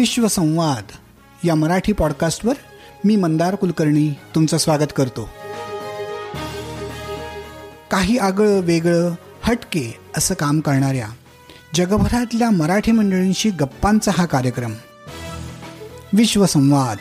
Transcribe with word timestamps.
विश्वसंवाद 0.00 0.84
या 1.44 1.54
मराठी 1.54 1.92
पॉडकास्टवर 1.92 2.54
मी 3.04 3.16
मंदार 3.16 3.54
कुलकर्णी 3.54 4.10
तुमचं 4.34 4.58
स्वागत 4.58 4.92
करतो. 4.96 5.28
काही 7.90 8.18
आगळं 8.18 8.60
वेगळं 8.60 9.14
हटके 9.42 9.98
असं 10.16 10.34
काम 10.34 10.60
करणाऱ्या 10.60 11.08
जगभरातल्या 11.74 12.50
मराठी 12.50 12.92
मंडळींशी 12.92 13.50
गप्पांचा 13.50 14.10
हा 14.14 14.26
कार्यक्रम. 14.26 14.72
विश्वसंवाद 16.12 16.96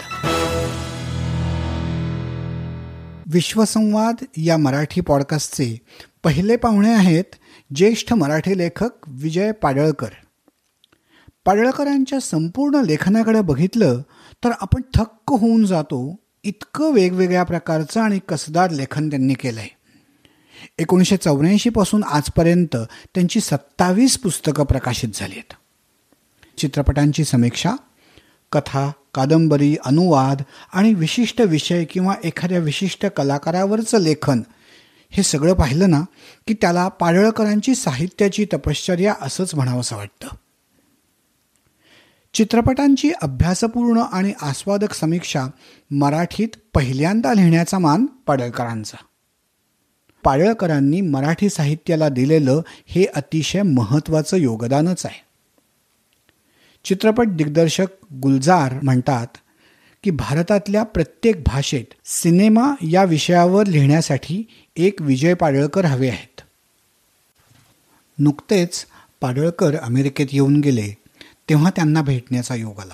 विश्वसंवाद 3.33 4.15
या 4.37 4.57
मराठी 4.57 5.01
पॉडकास्टचे 5.01 5.77
पहिले 6.23 6.55
पाहुणे 6.55 6.93
आहेत 6.93 7.35
ज्येष्ठ 7.75 8.13
मराठी 8.13 8.57
लेखक 8.57 8.89
विजय 9.07 9.51
पाडळकर. 9.51 10.09
पाडळकरांच्या 11.49 12.19
संपूर्ण 12.19 12.75
लेखनाकडे 12.75 13.41
बघितलं 13.41 14.01
तर 14.43 14.51
आपण 14.61 14.81
थक्क 14.93 15.31
होऊन 15.31 15.65
जातो 15.65 16.15
इतकं 16.43 16.91
वेगवेगळ्या 16.91 17.43
प्रकारचं 17.43 18.01
आणि 18.01 18.19
कसदार 18.29 18.71
लेखन 18.71 19.09
त्यांनी 19.09 19.33
केलं 19.33 19.59
आहे 19.59 19.69
एकोणीसशे 20.79 21.17
चौऱ्याऐंशीपासून 21.17 22.03
आजपर्यंत 22.03 22.75
त्यांची 23.15 23.39
सत्तावीस 23.39 24.17
पुस्तकं 24.17 24.63
प्रकाशित 24.63 25.09
झाली 25.13 25.33
आहेत 25.33 25.53
चित्रपटांची 26.59 27.23
समीक्षा 27.23 27.71
कथा 28.51 28.91
कादंबरी 29.13 29.75
अनुवाद 29.85 30.41
आणि 30.73 30.93
विशिष्ट 30.93 31.41
विषय 31.41 31.85
किंवा 31.85 32.13
एखाद्या 32.23 32.59
विशिष्ट 32.59 33.05
कलाकारावरचं 33.05 33.99
लेखन 33.99 34.41
हे 35.11 35.23
सगळं 35.23 35.53
पाहिलं 35.53 35.89
ना 35.89 36.01
की 36.47 36.53
त्याला 36.53 36.87
पाडळकरांची 36.87 37.75
साहित्याची 37.75 38.45
तपश्चर्या 38.53 39.13
असंच 39.21 39.55
म्हणावंसं 39.55 39.95
वाटतं. 39.95 40.27
चित्रपटांची 42.33 43.11
अभ्यासपूर्ण 43.21 43.99
आणि 44.11 44.33
आस्वादक 44.41 44.93
समीक्षा 44.93 45.47
मराठीत 45.91 46.47
पहिल्यांदा 46.73 47.33
लिहिण्याचा 47.33 47.79
मान 47.79 48.05
पाडळकरांचा. 48.05 48.97
पाडळकरांनी 50.23 51.01
मराठी 51.01 51.49
साहित्याला 51.49 52.09
दिलेलं 52.09 52.61
हे 52.87 53.05
अतिशय 53.05 53.61
महत्त्वाचं 53.61 54.37
योगदानच 54.37 55.05
आहे. 55.05 55.23
चित्रपट 56.83 57.27
दिग्दर्शक 57.27 57.87
गुलजार 58.13 58.73
म्हणतात 58.83 59.27
की 60.03 60.11
भारतातल्या 60.11 60.83
प्रत्येक 60.83 61.43
भाषेत 61.43 61.85
सिनेमा 62.05 62.73
या 62.81 63.03
विषयावर 63.03 63.65
लिहिण्यासाठी 63.65 64.43
एक 64.75 65.01
विजय 65.01 65.33
पाडळकर 65.33 65.85
हवे 65.85 66.09
आहेत. 66.09 66.41
नुकतेच 68.19 68.85
पाडळकर 69.21 69.75
अमेरिकेत 69.75 70.27
येऊन 70.31 70.59
गेले. 70.59 70.98
तेव्हा 71.49 71.71
त्यांना 71.75 72.01
भेटण्याचा 72.01 72.55
योग 72.55 72.79
आला. 72.79 72.93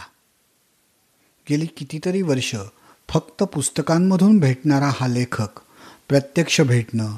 गेली 1.50 1.66
कितीतरी 1.66 2.22
वर्ष 2.22 2.56
फक्त 3.10 3.44
पुस्तकांमधून 3.44 4.40
भेटणारा 4.40 4.92
हा 5.00 5.08
लेखक 5.08 5.48
प्रत्यक्ष 6.10 6.62
भेटणं 6.62 7.18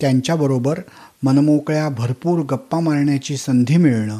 त्यांच्याबरोबर 0.00 0.78
मनमोकळ्या 1.22 1.88
भरपूर 1.88 2.40
गप्पा 2.40 2.80
मारण्याची 2.80 3.36
संधी 3.36 3.76
मिळणं 3.76 4.18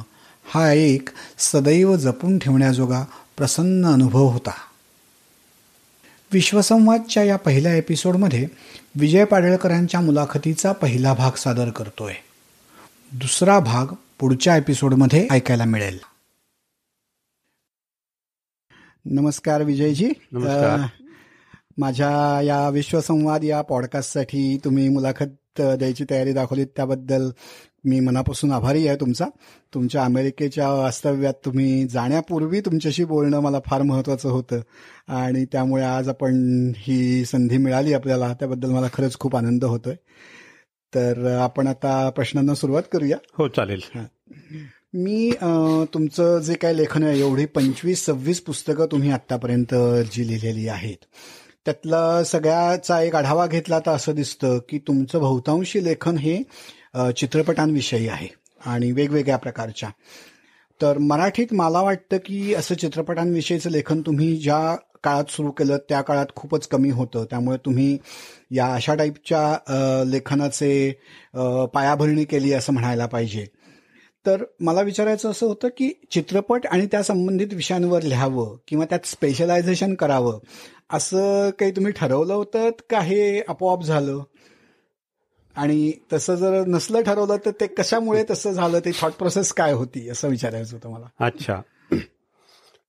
हा 0.55 0.73
एक 0.73 1.09
सदैव 1.39 1.97
जपून 1.97 2.39
ठेवण्याजोगा 2.39 3.05
प्रसन्न 3.37 3.87
अनुभव 3.87 4.25
होता. 4.25 4.53
विश्वसंवादच्या 6.33 7.23
या 7.23 7.37
पहिल्या 7.37 7.75
एपिसोडमध्ये 7.75 8.47
विजय 8.95 9.25
पाडळकरांच्या 9.25 10.01
मुलाखतीचा 10.01 10.73
पहिला 10.73 11.15
भाग 11.15 11.31
सादर 11.31 11.71
करतोय. 11.71 12.15
दुसरा 13.13 13.59
भाग 13.59 13.87
पुढच्या 14.19 14.57
एपिसोडमध्ये 14.57 15.29
ऐकायला 15.31 15.65
मिळेल. 15.65 15.99
नमस्कार 19.07 19.63
विजयजी. 19.63 20.11
नमस्कार. 20.33 20.81
माझ्या 21.79 22.41
या 22.43 22.69
विश्वसंवाद 22.69 23.45
या 23.45 23.63
पॉडकास्टसाठी 23.63 24.61
तुम्ही 24.65 24.89
मुलाखत 24.89 25.61
द्यायची 25.61 26.05
तयारी 26.11 26.33
दाखवली 26.33 26.65
त्याबद्दल 26.65 27.31
मी 27.85 28.01
मनापासून 28.01 28.53
आभारी 28.53 28.89
आहे 28.89 28.97
तुमचा. 28.97 29.25
तुमच्या 29.75 30.05
अमेरिकेच्या 30.05 30.69
वास्तव्यात 30.69 31.35
तुम्ही 31.45 31.87
जाण्यापूर्वी 31.87 32.61
तुमच्याशी 32.61 33.05
बोलणं 33.05 33.41
मला 33.41 33.59
फार 33.67 33.83
महत्त्वाचं 33.83 34.29
होतं 34.29 34.61
आणि 35.09 35.45
त्यामुळे 35.45 35.83
आज 35.83 36.09
आपण 36.09 36.35
ही 36.77 37.25
संधी 37.25 37.57
मिळाली 37.57 37.93
आपल्याला 37.93 38.35
त्याबद्दल 38.35 38.71
मला 38.71 38.87
खरंच 38.93 39.19
खूप 39.19 39.37
आनंद 39.37 39.65
होतोय. 39.65 39.95
तर 40.95 41.37
आपण 41.39 41.67
आता 41.67 42.11
प्रश्नांना 42.11 42.55
सुरुवात 42.55 42.83
करूया. 42.93 43.17
हो 43.39 43.49
चालेल. 43.49 43.81
मी 44.95 45.31
तुमचं 45.95 46.39
जे 46.39 46.55
काय 46.55 46.73
लेखन 46.73 47.03
आहे 47.03 47.19
एवढी 47.21 47.45
पंचवीस 47.45 48.05
सव्वीस 48.07 48.41
पुस्तकं 48.41 48.87
तुम्ही 48.87 49.11
आत्तापर्यंत 49.11 49.75
जी 50.13 50.27
लिहिलेली 50.27 50.67
आहेत 50.69 51.05
त्यातला 51.65 52.23
सगळ्याचा 52.25 53.01
एक 53.03 53.15
आढावा 53.17 53.47
घेतला 53.47 53.79
तर 53.79 53.91
असं 53.91 54.15
दिसतं 54.15 54.59
की 54.69 54.79
तुमचं 54.79 55.21
बहुतांशी 55.21 55.85
लेखन 55.85 56.19
हे 56.19 56.37
चित्रपटांविषयी 57.17 58.09
आहे 58.09 58.29
आणि 58.67 58.91
वेगवेगळ्या 58.93 59.37
प्रकारच्या. 59.37 59.89
तर 60.81 60.99
मराठीत 60.99 61.53
मला 61.53 61.81
वाटतं 61.83 62.17
की 62.27 62.55
असं 62.55 62.75
चित्रपटांविषयीचं 62.75 63.71
लेखन 63.71 64.01
तुम्ही 64.01 64.35
ज्या 64.37 64.75
काळात 65.05 65.31
सुरू 65.31 65.51
केलं 65.51 65.77
त्या 65.89 66.01
काळात 66.03 66.27
खूपच 66.37 66.67
कमी 66.69 66.91
होतं. 66.91 67.25
त्यामुळे 67.31 67.59
तुम्ही 67.65 67.97
या 68.51 68.73
अशा 68.75 68.95
टाईपच्या 68.95 70.05
लेखनाचे 70.07 70.91
पायाभरणी 71.75 72.25
केली 72.25 72.53
असं 72.53 72.73
म्हणायला 72.73 73.07
पाहिजे. 73.07 73.47
तर 74.27 74.45
मला 74.61 74.81
विचारायचं 74.81 75.31
असं 75.31 75.47
होतं 75.47 75.69
की 75.69 75.93
चित्रपट 76.11 76.67
आणि 76.67 76.87
त्या 76.87 77.03
संबंधित 77.03 77.47
विषयांवर 77.53 78.03
लिहावं 78.03 78.57
किंवा 78.69 78.85
त्यात 78.85 79.07
स्पेशलायझेशन 79.07 79.95
करावं 79.95 80.39
असं 80.91 81.51
काही 81.51 81.71
तुम्ही 81.71 81.93
ठरवलं 81.93 82.35
होतं 82.35 82.71
का 82.91 83.01
हे 83.01 83.41
आपोआप 83.41 83.83
झालं? 83.83 84.23
आणि 85.57 85.93
तसं 86.13 86.35
जर 86.35 86.65
नसलं 86.67 87.03
ठरवलं 87.03 87.37
तर 87.47 87.51
ते 87.51 87.67
कशामुळे 87.67 88.25
तसं 88.31 88.53
झालं? 88.53 88.79
ते 88.79 88.91
थॉट 89.01 89.13
प्रोसेस 89.13 89.53
काय 89.53 89.73
होती? 89.73 90.09
असं 90.09 90.29
विचारायचं 90.29 90.77
होतं 90.77 90.89
मला. 90.89 91.27
अच्छा. 91.27 91.61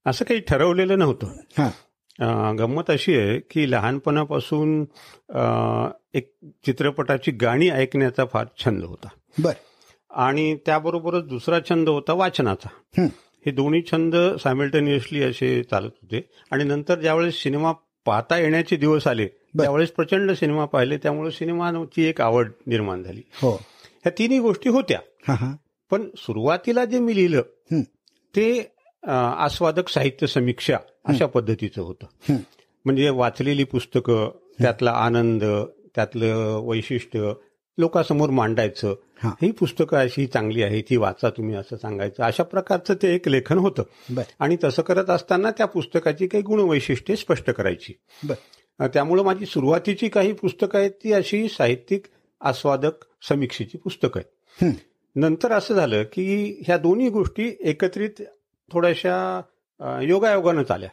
असं 0.06 0.25
काही 0.25 0.40
ठरवलेलं 0.40 1.00
नव्हतं. 1.00 1.28
हां. 1.57 2.56
गंमत 2.57 2.90
अशी 2.90 3.19
आहे 3.19 3.40
की 3.40 3.72
लहानपणापासून 3.72 4.85
एक 6.13 6.34
चित्रपटाची 6.66 7.31
गाणी 7.31 7.69
ऐकण्याचा 7.69 8.25
फार 8.25 8.45
छंद 8.66 8.84
होता. 8.84 9.07
बर. 9.40 9.53
आणि 10.15 10.55
त्याबरोबरच 10.65 11.23
दुसरा 11.23 11.59
छंद 11.69 11.89
होता 11.89 12.13
वाचनाचा. 12.13 12.69
हं. 12.97 13.07
दोन्ही 13.53 13.81
छंद 13.91 14.15
सायमल्टेनियसली 14.15 15.23
असे 15.23 15.63
चालत 15.63 15.91
होते. 16.01 16.29
आणि 16.51 16.63
नंतर 16.63 16.99
ज्यावेळेस 16.99 17.43
सिनेमा 17.43 17.71
पाहता 18.05 18.37
येण्याचे 18.37 18.75
दिवस 18.75 19.07
आले 19.07 19.27
त्यावेळेस 19.27 19.91
प्रचंड 19.91 20.31
सिनेमा 20.31 20.65
पाहिले 20.65 20.97
त्यामुळे 20.97 21.31
सिनेमाची 21.31 22.03
एक 22.03 22.21
आवड 22.21 22.51
निर्माण 22.67 23.03
झाली. 23.03 23.21
हो. 23.41 23.51
ह्या 23.51 24.11
तिन्ही 24.17 24.39
गोष्टी 24.39 24.69
होत्या. 24.69 24.99
पण 25.91 26.09
सुरुवातीला 26.17 26.85
जे 26.85 26.99
मी 26.99 27.15
लिहिलं. 27.15 27.41
ते 28.35 28.71
आस्वादक 29.37 29.89
साहित्य 29.89 30.27
समीक्षा 30.27 30.77
अशा 31.05 31.25
पद्धतीचं 31.25 31.81
होतं. 31.81 32.05
म्हणजे 32.85 33.09
वाचलेली 33.09 33.63
पुस्तकं 33.63 34.29
त्यातला 34.61 34.91
आनंद 34.91 35.43
त्यातलं 35.95 36.59
वैशिष्ट्य 36.63 37.33
लोकांसमोर 37.77 38.29
मांडायचं 38.29 38.95
हां. 39.19 39.31
ही 39.41 39.51
पुस्तकं 39.51 39.97
अशी 39.97 40.25
चांगली 40.27 40.63
आहे 40.63 40.81
ती 40.81 40.97
वाचा 40.97 41.29
तुम्ही 41.29 41.55
असं 41.55 41.77
सांगायचं 41.77 42.23
अशा 42.23 42.43
प्रकारचं 42.43 42.93
ते 42.93 43.15
एक 43.15 43.27
लेखन 43.27 43.57
होतं 43.57 43.83
आणि 44.39 44.57
तसं 44.63 44.81
करत 44.81 45.09
असताना 45.09 45.51
त्या 45.51 45.65
पुस्तकाची 45.65 46.27
काही 46.27 46.43
गुणवैशिष्ट्ये 46.43 47.15
स्पष्ट 47.15 47.49
करायची 47.49 47.93
बर 48.23 48.87
त्यामुळं 48.87 49.23
माझी 49.23 49.45
सुरुवातीची 49.45 50.09
काही 50.09 50.33
पुस्तकं 50.33 50.79
आहेत 50.79 50.91
ती 50.91 51.13
अशी 51.13 51.47
साहित्यिक 51.47 52.05
आस्वादक 52.41 53.03
समीक्षेची 53.29 53.77
पुस्तकं 53.77 54.19
आहेत. 54.19 54.75
नंतर 55.15 55.51
असं 55.51 55.75
झालं 55.75 56.03
की 56.03 56.57
ह्या 56.68 56.77
दोन्ही 56.77 57.09
गोष्टी 57.09 57.56
एकत्रित 57.59 58.21
थोड्याशा 58.71 59.41
योगायोगानं 60.01 60.73
आल्या. 60.73 60.89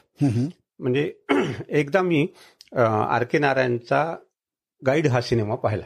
म्हणजे 0.81 1.13
एकदा 1.69 2.03
मी 2.03 2.27
आर 2.77 3.25
के 3.25 3.39
नारायणचा 3.39 4.17
गाईड 4.87 5.07
हा 5.07 5.21
सिनेमा 5.21 5.55
पाहिला. 5.55 5.85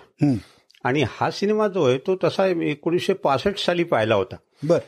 आणि 0.87 1.03
हा 1.09 1.31
सिनेमा 1.31 1.69
जो 1.69 1.85
आहे 1.85 1.99
तो 1.99 2.17
तसा 2.25 2.47
एकोणीसशे 2.47 3.13
पासष्ट 3.13 3.67
साली 3.67 3.85
पाहिला 3.85 4.15
होता. 4.15 4.37
बर. 4.69 4.79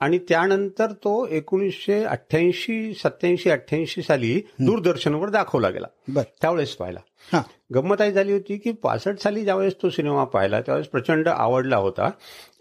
आणि 0.00 0.18
त्यानंतर 0.18 0.86
तो 0.92 1.26
एकोणीसशे 1.30 2.04
अठ्ठ्याऐंशी 2.04 2.94
सत्याऐंशी 2.94 3.50
अठ्ठ्याऐंशी 3.50 4.02
साली 4.02 4.42
दूरदर्शनवर 4.60 5.28
दाखवला 5.28 5.70
गेला. 5.70 5.86
बर. 6.08 6.22
त्यावेळेस 6.40 6.74
पाहिला. 6.76 7.00
हां. 7.32 7.42
गंमत 7.74 8.00
आई 8.00 8.12
झाली 8.12 8.32
होती 8.32 8.56
की 8.56 8.72
पासष्ट 8.72 9.22
साली 9.22 9.44
ज्यावेळेस 9.44 9.74
तो 9.82 9.90
सिनेमा 9.90 10.24
पाहिला 10.24 10.60
त्यावेळेस 10.60 10.88
प्रचंड 10.88 11.28
आवडला 11.28 11.76
होता 11.76 12.10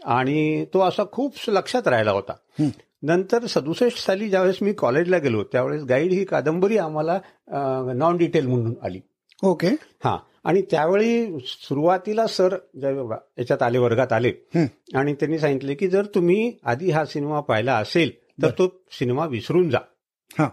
आणि 0.05 0.65
तो 0.73 0.81
असा 0.81 1.03
खूप 1.11 1.35
लक्षात 1.47 1.87
राहिला 1.87 2.11
होता. 2.11 2.33
नंतर 3.03 3.45
सदुसष्ट 3.45 4.05
साली 4.05 4.29
ज्यावेळेस 4.29 4.57
मी 4.61 4.73
कॉलेजला 4.73 5.17
गेलो 5.17 5.43
त्यावेळेस 5.43 5.83
गाईड 5.83 6.11
ही 6.11 6.23
कादंबरी 6.23 6.77
आम्हाला 6.77 7.19
नॉन 7.95 8.17
डिटेल 8.17 8.47
म्हणून 8.47 8.73
आली. 8.83 9.01
ओके. 9.43 9.67
हा. 10.03 10.17
आणि 10.45 10.61
त्यावेळी 10.61 11.39
सुरुवातीला 11.45 12.27
सर 12.27 12.55
ज्या 12.79 13.17
याच्यात 13.37 13.63
आले 13.63 13.77
वर्गात 13.77 14.13
आले. 14.13 14.29
हं. 14.55 14.65
आणि 14.97 15.13
त्यांनी 15.13 15.39
सांगितले 15.39 15.75
की 15.75 15.87
जर 15.87 16.05
तुम्ही 16.05 16.53
आधी 16.63 16.91
हा 16.91 17.05
सिनेमा 17.05 17.39
पाहिला 17.39 17.77
असेल 17.77 18.11
तर 18.41 18.49
तो 18.49 18.81
सिनेमा 18.91 19.25
विसरून 19.25 19.69
जा. 19.69 19.79
हा. 20.39 20.49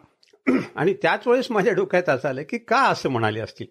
आणि 0.77 0.95
त्याच 0.95 1.29
वेळेस 1.29 1.51
माझ्या 1.51 1.73
डोक्यात 1.73 2.09
असं 2.09 2.29
आलं 2.29 2.43
की 2.43 2.59
का 2.59 2.77
असं 2.77 3.09
म्हणाले 3.09 3.41
असतील. 3.41 3.67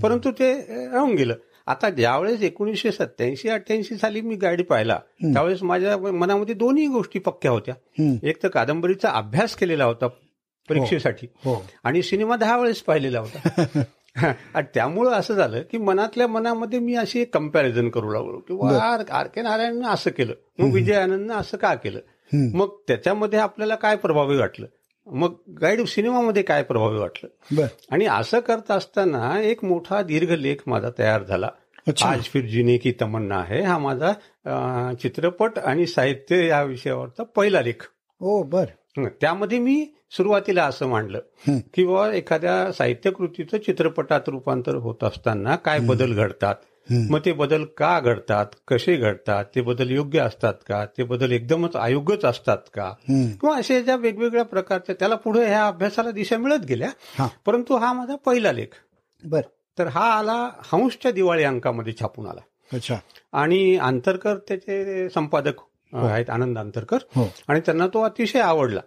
परंतु 0.00 0.30
ते 0.30 0.54
राहून 0.92 1.14
गेलं. 1.14 1.34
आता 1.66 1.90
ज्यावेळेस 1.90 2.42
एकोणीसशे 2.42 2.92
सत्याऐंशी 2.92 3.48
अठ्ठ्याऐंशी 3.48 3.96
साली 3.96 4.20
मी 4.20 4.36
गाडी 4.36 4.62
पाहिला 4.62 5.00
त्यावेळेस 5.22 5.62
माझ्या 5.62 5.98
मनामध्ये 5.98 6.54
दोन्ही 6.54 6.86
गोष्टी 6.86 7.18
पक्क्या 7.18 7.50
होत्या. 7.50 7.74
एक 8.22 8.42
तर 8.42 8.48
कादंबरीचा 8.48 9.10
अभ्यास 9.10 9.54
केलेला 9.54 9.84
होता 9.84 10.06
परीक्षेसाठी 10.68 11.26
हो. 11.36 11.66
आणि 11.84 12.02
सिनेमा 12.02 12.36
दहा 12.36 12.58
वेळेस 12.58 12.82
पाहिलेला 12.82 13.20
होता. 13.20 13.72
आणि 14.54 14.66
त्यामुळं 14.74 15.10
असं 15.10 15.34
झालं 15.34 15.62
की 15.70 15.78
मनातल्या 15.78 16.26
मनामध्ये 16.26 16.78
मी 16.78 16.94
अशी 16.94 17.20
एक 17.20 17.34
कंपॅरिझन 17.34 17.88
करू 17.88 18.10
लागलो 18.10 18.38
की 18.38 18.54
वा 18.54 19.02
आर 19.10 19.26
के 19.26 19.42
नारायणनं 19.42 19.88
असं 19.88 20.10
केलं. 20.10 20.34
मग 20.58 20.72
विजय 20.74 20.94
आनंदनं 20.94 21.34
असं 21.34 21.56
का 21.56 21.74
केलं. 21.74 21.98
मग 22.54 22.68
त्याच्यामध्ये 22.88 23.38
आपल्याला 23.38 23.74
काय 23.74 23.96
प्रभावी 23.96 24.36
वाटलं? 24.36 24.66
मग 25.06 25.34
गाईड 25.60 25.86
सिनेमामध्ये 25.86 26.42
काय 26.42 26.62
प्रभावी 26.62 26.98
वाटलं? 26.98 27.28
आणि 27.90 28.06
असं 28.06 28.40
करत 28.40 28.70
असताना 28.70 29.40
एक 29.40 29.64
मोठा 29.64 30.02
दीर्घ 30.02 30.30
लेख 30.32 30.56
माझा 30.66 30.90
तयार 30.98 31.22
झाला. 31.22 31.48
आज 32.04 32.22
फिर 32.22 32.44
जीने 32.44 32.76
की 32.76 32.92
तमन्ना 33.00 33.36
आहे. 33.36 33.62
हा 33.62 33.78
माझा 33.78 34.92
चित्रपट 35.02 35.58
आणि 35.58 35.86
साहित्य 35.86 36.46
या 36.46 36.62
विषयावरचा 36.62 37.22
पहिला 37.22 37.60
लेख. 37.60 37.88
ओ 38.20 38.42
बर. 38.42 38.62
हं, 38.62 38.87
त्यामध्ये 39.06 39.58
मी 39.58 39.86
सुरुवातीला 40.10 40.64
असं 40.64 40.86
मांडलं. 40.86 41.20
की 41.48 41.86
बाबा 41.86 42.12
एखाद्या 42.12 42.72
साहित्य 42.72 43.10
कृतीचं 43.10 43.58
चित्रपटात 43.58 44.20
रूपांतर 44.26 44.74
होत 44.74 45.04
असताना 45.04 45.56
काय 45.56 45.78
बदल 45.78 46.12
घडतात. 46.12 46.54
मग 46.90 47.18
ते 47.24 47.32
बदल 47.32 47.64
का 47.64 48.00
घडतात? 48.00 48.46
कसे 48.68 48.96
घडतात? 48.96 49.44
ते 49.54 49.60
बदल 49.60 49.90
योग्य 49.90 50.20
असतात 50.20 50.54
का? 50.68 50.86
ते 50.86 51.02
बदल 51.02 51.32
एकदमच 51.32 51.76
अयोग्यच 51.76 52.24
असतात 52.24 52.58
का. 52.74 52.92
किंवा 53.10 53.56
असे 53.56 53.82
ज्या 53.82 53.96
वेगवेगळ्या 53.96 54.44
प्रकारच्या 54.44 54.94
त्याला 54.98 55.14
पुढे 55.14 55.44
ह्या 55.44 55.66
अभ्यासाला 55.66 56.10
दिशा 56.10 56.36
मिळत 56.36 56.64
गेल्या. 56.68 57.28
परंतु 57.46 57.76
हा 57.76 57.92
माझा 57.92 58.16
पहिला 58.16 58.52
लेख. 58.52 58.74
बर. 59.24 59.40
तर 59.78 59.86
हा 59.86 60.12
आला 60.12 60.50
हंसच्या 60.72 61.10
दिवाळी 61.10 61.44
अंकामध्ये 61.44 61.92
छापून 62.00 62.26
आला. 62.26 62.40
अच्छा. 62.72 62.96
आणि 63.32 63.76
आंतरकर 63.76 64.36
त्याचे 64.36 65.08
संपादक 65.08 65.52
आहेत 65.92 66.30
आनंद 66.30 66.58
आंतरकर. 66.58 66.98
हो. 67.16 67.32
आणि 67.48 67.60
त्यांना 67.60 67.86
तो 67.86 68.02
अतिशय 68.02 68.40
आवडला. 68.40 68.80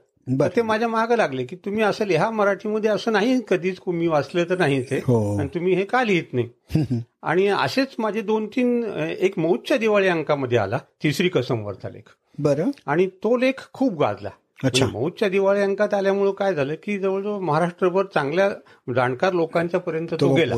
ते 0.55 0.61
माझ्या 0.61 0.87
मागे 0.87 1.17
लागले 1.17 1.43
की 1.43 1.55
तुम्ही 1.55 1.83
असं 1.83 2.05
लिहा 2.05 2.29
मराठीमध्ये 2.29 2.89
असं 2.89 3.11
नाही 3.11 3.41
कधीच 3.47 3.77
मी 3.87 4.07
वाचलं 4.07 4.43
तर 4.43 4.57
नाही 4.57 4.83
ते. 4.83 4.97
हो. 4.97 5.39
आणि 5.39 5.47
तुम्ही 5.47 5.73
हे 5.73 5.83
का 5.83 6.03
लिहित 6.03 6.23
नाही. 6.33 6.49
आणि 7.23 7.47
असेच 7.47 7.87
माझे 7.99 8.21
दोन 8.21 8.47
तीन 8.47 8.83
एक 9.19 9.39
मौजच्या 9.39 9.77
दिवाळी 9.77 10.07
अंकामध्ये 10.07 10.57
आला 10.57 10.77
तिसरी 11.03 11.29
कसमवरचा 11.29 11.89
लेख. 11.89 12.03
बरं. 12.39 12.69
आणि 12.85 13.07
तो 13.07 13.37
लेख 13.37 13.53
खूप 13.73 13.93
गाजला. 13.99 14.29
अच्छा. 14.63 14.85
म्हणजे 14.85 14.99
मौजच्या 14.99 15.29
दिवाळी 15.29 15.61
अंकात 15.61 15.93
आल्यामुळे 15.93 16.31
काय 16.31 16.55
झालं 16.55 16.73
की 16.83 16.99
जवळजवळ 16.99 17.39
महाराष्ट्रभर 17.39 18.05
चांगल्या 18.13 18.49
जाणकार 18.95 19.33
लोकांच्या 19.33 19.79
पर्यंत 19.79 20.07
तो 20.11 20.33
गेला. 20.35 20.55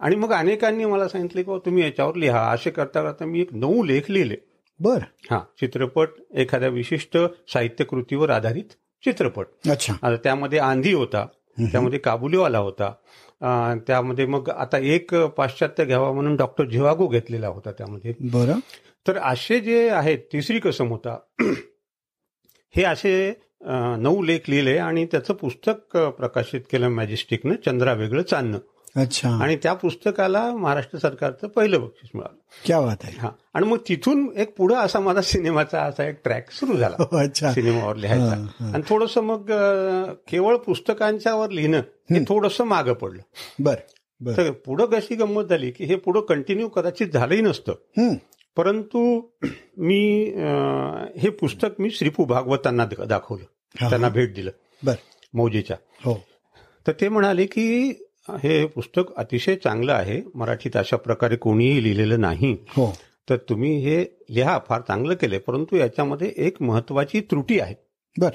आणि 0.00 0.16
मग 0.16 0.32
अनेकांनी 0.32 0.84
मला 0.84 1.08
सांगितले 1.08 1.42
की 1.42 1.46
"बुवा, 1.46 1.58
तुम्ही 1.66 1.82
याच्यावर 1.82 2.14
लिहा. 2.14 2.50
असे 2.50 2.70
करता 2.70 3.02
करता 3.02 3.24
मी 3.24 3.40
एक 3.40 3.54
नऊ 3.54 3.82
लेख 3.82 4.02
लिहिले. 4.08 4.36
बर. 4.80 4.98
हा. 5.30 5.38
चित्रपट 5.60 6.08
एखाद्या 6.34 6.68
विशिष्ट 6.68 7.18
साहित्य 7.52 7.84
कृतीवर 7.84 8.30
आधारित 8.30 8.64
चित्रपट. 9.04 9.46
अच्छा. 9.70 9.92
आता 9.92 10.16
त्यामध्ये 10.16 10.58
आंधी 10.58 10.92
होता 10.92 11.26
त्यामध्ये 11.60 11.98
काबुलीवाला 11.98 12.58
होता 12.58 12.92
त्यामध्ये 13.86 14.26
मग 14.26 14.48
आता 14.50 14.78
एक 14.78 15.14
पाश्चात्य 15.14 15.84
घ्यावा 15.84 16.12
म्हणून 16.12 16.36
डॉक्टर 16.36 16.64
झिवागो 16.64 17.06
घेतलेला 17.06 17.48
होता 17.48 17.72
त्यामध्ये. 17.72 18.14
बरं. 18.20 18.58
तर 19.08 19.18
असे 19.18 19.60
जे 19.60 19.88
आहेत 19.88 20.18
तिसरी 20.32 20.58
कसम 20.58 20.88
होता. 20.88 21.18
हे 22.76 22.82
असे 22.84 23.34
नऊ 23.98 24.22
लेख 24.22 24.38
लिहिले 24.48 24.76
आणि 24.78 25.06
त्याचं 25.06 25.34
पुस्तक 25.34 25.96
प्रकाशित 25.96 26.60
केलं 26.72 26.88
मॅजेस्टिकनं 26.88 27.54
चंद्रा 27.54 27.92
वेगळं 27.92 28.22
चांदणं 28.22 28.58
अच्छा. 29.00 29.30
आणि 29.30 29.56
त्या 29.56 29.72
पुस्तकाला 29.72 30.52
महाराष्ट्र 30.56 30.98
सरकारचं 30.98 31.48
पहिलं 31.48 31.80
बक्षीस 31.80 32.10
मिळालं. 32.14 32.38
क्या 32.66 32.80
बात 32.80 32.96
आहे. 33.04 33.16
हा. 33.18 33.28
आणि 33.54 33.66
मग 33.66 33.78
तिथून 33.88 34.32
एक 34.36 34.56
पुढं 34.56 34.76
असा 34.76 35.00
माझा 35.00 35.20
सिनेमाचा 35.20 35.82
असा 35.82 36.08
एक 36.08 36.16
ट्रॅक 36.24 36.50
सुरू 36.50 36.76
झाला. 36.76 36.96
हो, 36.98 37.16
अच्छा. 37.16 37.52
सिनेमावर 37.52 37.96
लिहायचा. 37.96 38.46
आणि 38.74 38.82
थोडस 38.88 39.18
मग 39.18 39.50
केवळ 40.28 40.56
पुस्तकांच्यावर 40.56 41.50
लिहिणं 41.50 41.78
हे 42.10 42.24
थोडंसं 42.24 42.64
मागं 42.64 42.92
पडलं. 42.92 43.22
बर 43.58 43.76
बर. 44.20 44.36
तर 44.36 44.50
पुढं 44.50 44.86
कशी 44.86 45.14
गंमत 45.14 45.42
झाली 45.42 45.70
की 45.70 45.84
हे 45.84 45.96
पुढं 45.96 46.20
कंटिन्यू 46.20 46.68
कदाचित 46.68 47.06
झालंही 47.14 47.40
नसतं. 47.40 48.14
परंतु 48.56 49.20
मी 49.76 50.32
हे 51.16 51.30
पुस्तक 51.30 51.68
मी 51.78 51.90
श्रीपू 51.90 52.24
भागवतांना 52.24 52.86
दाखवलं. 53.06 53.44
त्यांना 53.88 54.08
भेट 54.08 54.34
दिलं. 54.34 54.50
बर. 54.84 54.94
मौजेच्या. 55.34 55.76
हो. 56.04 56.24
तर 56.86 56.92
ते 57.00 57.08
म्हणाले 57.08 57.46
की 57.46 57.92
हे 58.30 58.66
पुस्तक 58.66 59.02
अतिशय 59.16 59.56
चांगलं 59.56 59.92
आहे. 59.92 60.22
मराठीत 60.34 60.76
अशा 60.76 60.96
प्रकारे 60.96 61.36
कोणीही 61.36 61.82
लिहिलेलं 61.82 62.20
नाही. 62.20 62.56
हो. 62.68 62.96
तर 63.30 63.36
तुम्ही 63.36 63.76
हे 63.76 64.04
लिहा 64.30 64.58
फार 64.68 64.80
चांगलं 64.80 65.14
केलंय. 65.14 65.38
परंतु 65.38 65.76
याच्यामध्ये 65.76 66.32
एक 66.36 66.62
महत्वाची 66.62 67.20
त्रुटी 67.20 67.60
आहे. 67.60 67.74
बर. 68.20 68.30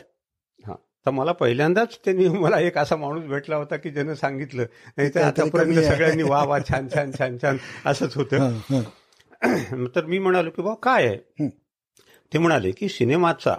हा. 0.68 0.74
तर 1.06 1.12
मला 1.12 1.32
पहिल्यांदाच 1.32 2.00
त्यांनी 2.06 2.28
मला 2.42 2.60
एक 2.60 2.78
असा 2.78 2.96
माणूस 2.96 3.24
भेटला 3.24 3.56
होता 3.56 3.76
की 3.76 3.90
ज्यानं 3.90 4.14
सांगितलं 4.14 4.66
नाही 4.98 5.10
तर 5.16 5.22
आतापर्यंत. 5.22 5.80
सगळ्यांनी 5.80 6.24
वा 6.24 6.44
वा 6.44 6.60
छान 6.60 6.88
छान 6.96 7.12
छान 7.20 7.38
छान 7.42 7.58
असंच 7.86 8.16
होतं. 8.16 8.60
तर 9.96 10.06
मी 10.06 10.20
म्हणालो 10.20 10.50
की 10.50 10.62
बा 10.62 10.74
काय 10.74 11.08
आहे. 11.08 11.48
ते 12.34 12.38
म्हणाले 12.38 12.72
की 12.72 12.88
सिनेमाचा 12.90 13.56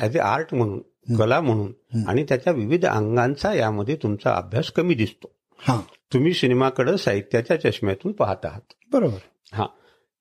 ऍज 0.00 0.16
ए 0.16 0.18
आर्ट 0.18 0.54
म्हणून 0.54 1.16
कला 1.16 1.40
म्हणून 1.40 2.04
आणि 2.08 2.24
त्याच्या 2.24 2.52
विविध 2.52 2.86
अंगांचा 2.86 3.54
यामध्ये 3.54 3.96
तुमचा 3.96 4.34
अभ्यास 4.34 4.70
कमी 4.70 4.94
दिसतो. 4.94 5.37
हा. 5.58 5.80
तुम्ही 6.12 6.32
सिनेमाकडे 6.32 6.98
साहित्याच्या 6.98 7.60
चष्म्यातून 7.60 8.12
पाहत 8.12 8.46
आहात. 8.46 8.72
बरोबर. 8.92 9.18
हा. 9.52 9.66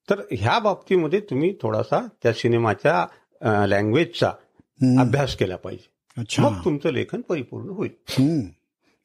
तर 0.10 0.22
ह्या 0.32 0.60
बाबतीमध्ये 0.60 1.20
तुम्ही 1.20 1.58
थोडासा 1.62 2.08
त्या 2.24 2.34
सिनेमाच्या 2.34 3.06
लँग्वेजचा. 3.66 4.32
अभ्यास 5.00 5.36
केला 5.36 5.56
पाहिजे. 5.56 5.90
अच्छा. 6.18 6.44
मग 6.44 6.66
तुमचं 6.66 6.90
लेखन 6.90 7.22
परिपूर्ण 7.22 7.70
होईल. 7.70 7.92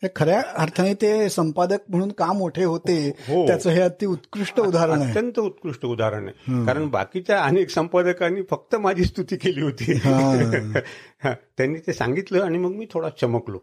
हे 0.02 0.08
खऱ्या 0.16 0.42
अर्थाने 0.56 0.94
ते 0.94 1.28
संपादक 1.28 1.76
म्हणून 1.88 2.12
का 2.12 2.32
मोठे 2.32 2.64
होते 2.64 3.08
हो. 3.08 3.46
त्याचं 3.46 3.70
हे 3.70 3.80
अति 3.80 4.06
उत्कृष्ट 4.06 4.60
उदाहरण 4.60 5.00
आहे. 5.00 5.10
अत्यंत 5.10 5.38
उत्कृष्ट 5.38 5.84
उदाहरण 5.84 6.28
आहे. 6.28 6.66
कारण 6.66 6.88
बाकीच्या 6.88 7.40
अनेक 7.40 7.70
संपादकांनी 7.70 8.42
फक्त 8.50 8.76
माझी 8.76 9.04
स्तुती 9.04 9.36
केली 9.36 9.60
होती. 9.60 9.84
त्यांनी 11.56 11.78
ते 11.78 11.92
सांगितलं 11.92 12.44
आणि 12.44 12.58
मग 12.58 12.72
मी 12.72 12.86
थोडा 12.92 13.08
चमकलो. 13.08 13.58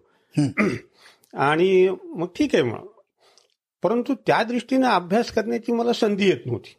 आणि 1.34 1.90
मग 2.04 2.28
ठीक 2.36 2.56
आहे 2.56 2.64
मग 2.64 2.88
परंतु 3.84 4.14
त्या 4.28 4.44
दृष्टीने 4.44 4.88
अभ्यास 4.88 5.32
करण्याची 5.32 5.72
मला 5.72 5.94
संधी 5.94 6.28
येत 6.28 6.46
नव्हती. 6.46 6.76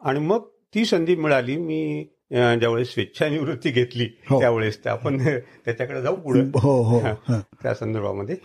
आणि 0.00 0.20
मग 0.20 0.48
ती 0.74 0.84
संधी 0.84 1.16
मिळाली 1.16 1.56
मी 1.56 2.04
ज्यावेळेस 2.32 2.92
स्वेच्छानिवृत्ती 2.94 3.70
घेतली 3.70 4.08
हो. 4.30 4.40
त्यावेळेस 4.40 4.84
ते 4.84 4.88
आपण 4.88 5.18
त्याच्याकडे 5.64 6.02
जाऊ 6.02 6.16
पुढे 6.16 6.40
हो 6.40 6.82
हो. 6.82 7.00
त्या 7.62 7.74
संदर्भामध्ये. 7.74 8.36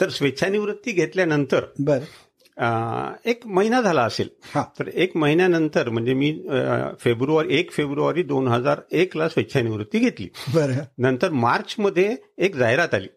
तर 0.00 0.08
स्वेच्छानिवृत्ती 0.08 0.92
घेतल्यानंतर 0.92 1.64
एक 3.24 3.46
महिना 3.46 3.80
झाला 3.80 4.02
असेल. 4.02 4.28
हा. 4.54 4.64
तर 4.78 4.88
एक 4.94 5.16
महिन्यानंतर 5.16 5.88
म्हणजे 5.88 6.14
मी 6.14 6.32
फेब्रुवारी 7.00 7.54
एक 7.54 7.70
फेब्रुवारी 7.72 8.22
दोन 8.22 8.48
हजार 8.48 8.80
एक 8.92 9.16
ला 9.16 9.28
स्वेच्छानिवृत्ती 9.28 9.98
घेतली. 9.98 10.28
नंतर 10.98 11.30
मार्च 11.30 11.74
मध्ये 11.78 12.16
एक 12.38 12.56
जाहिरात 12.56 12.94
आली. 12.94 13.08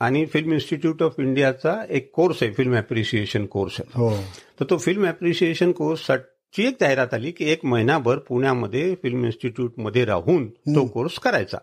आणि 0.00 0.26
फिल्म 0.26 0.52
इन्स्टिट्यूट 0.52 1.02
ऑफ 1.02 1.14
इंडियाचा 1.18 1.84
एक 1.90 2.10
कोर्स 2.14 2.42
आहे 2.42 2.52
फिल्म 2.52 2.76
अप्रिशिएशन 2.76 3.46
कोर्स. 3.46 3.76
आहे 3.80 3.90
हो. 3.94 4.16
तर 4.60 4.64
तो 4.70 4.76
फिल्म 4.76 5.06
अप्रिशिएशन 5.06 5.72
कोर्स 5.72 6.10
ची 6.56 6.66
एक 6.66 6.76
जाहिरात 6.80 7.14
आली 7.14 7.30
की 7.30 7.44
एक 7.44 7.64
महिनाभर 7.64 8.18
पुण्यामध्ये 8.18 8.94
फिल्म 9.02 9.24
इन्स्टिट्यूटमध्ये 9.24 10.04
राहून 10.04 10.48
तो 10.48 10.86
कोर्स 10.86 11.18
करायचा. 11.18 11.58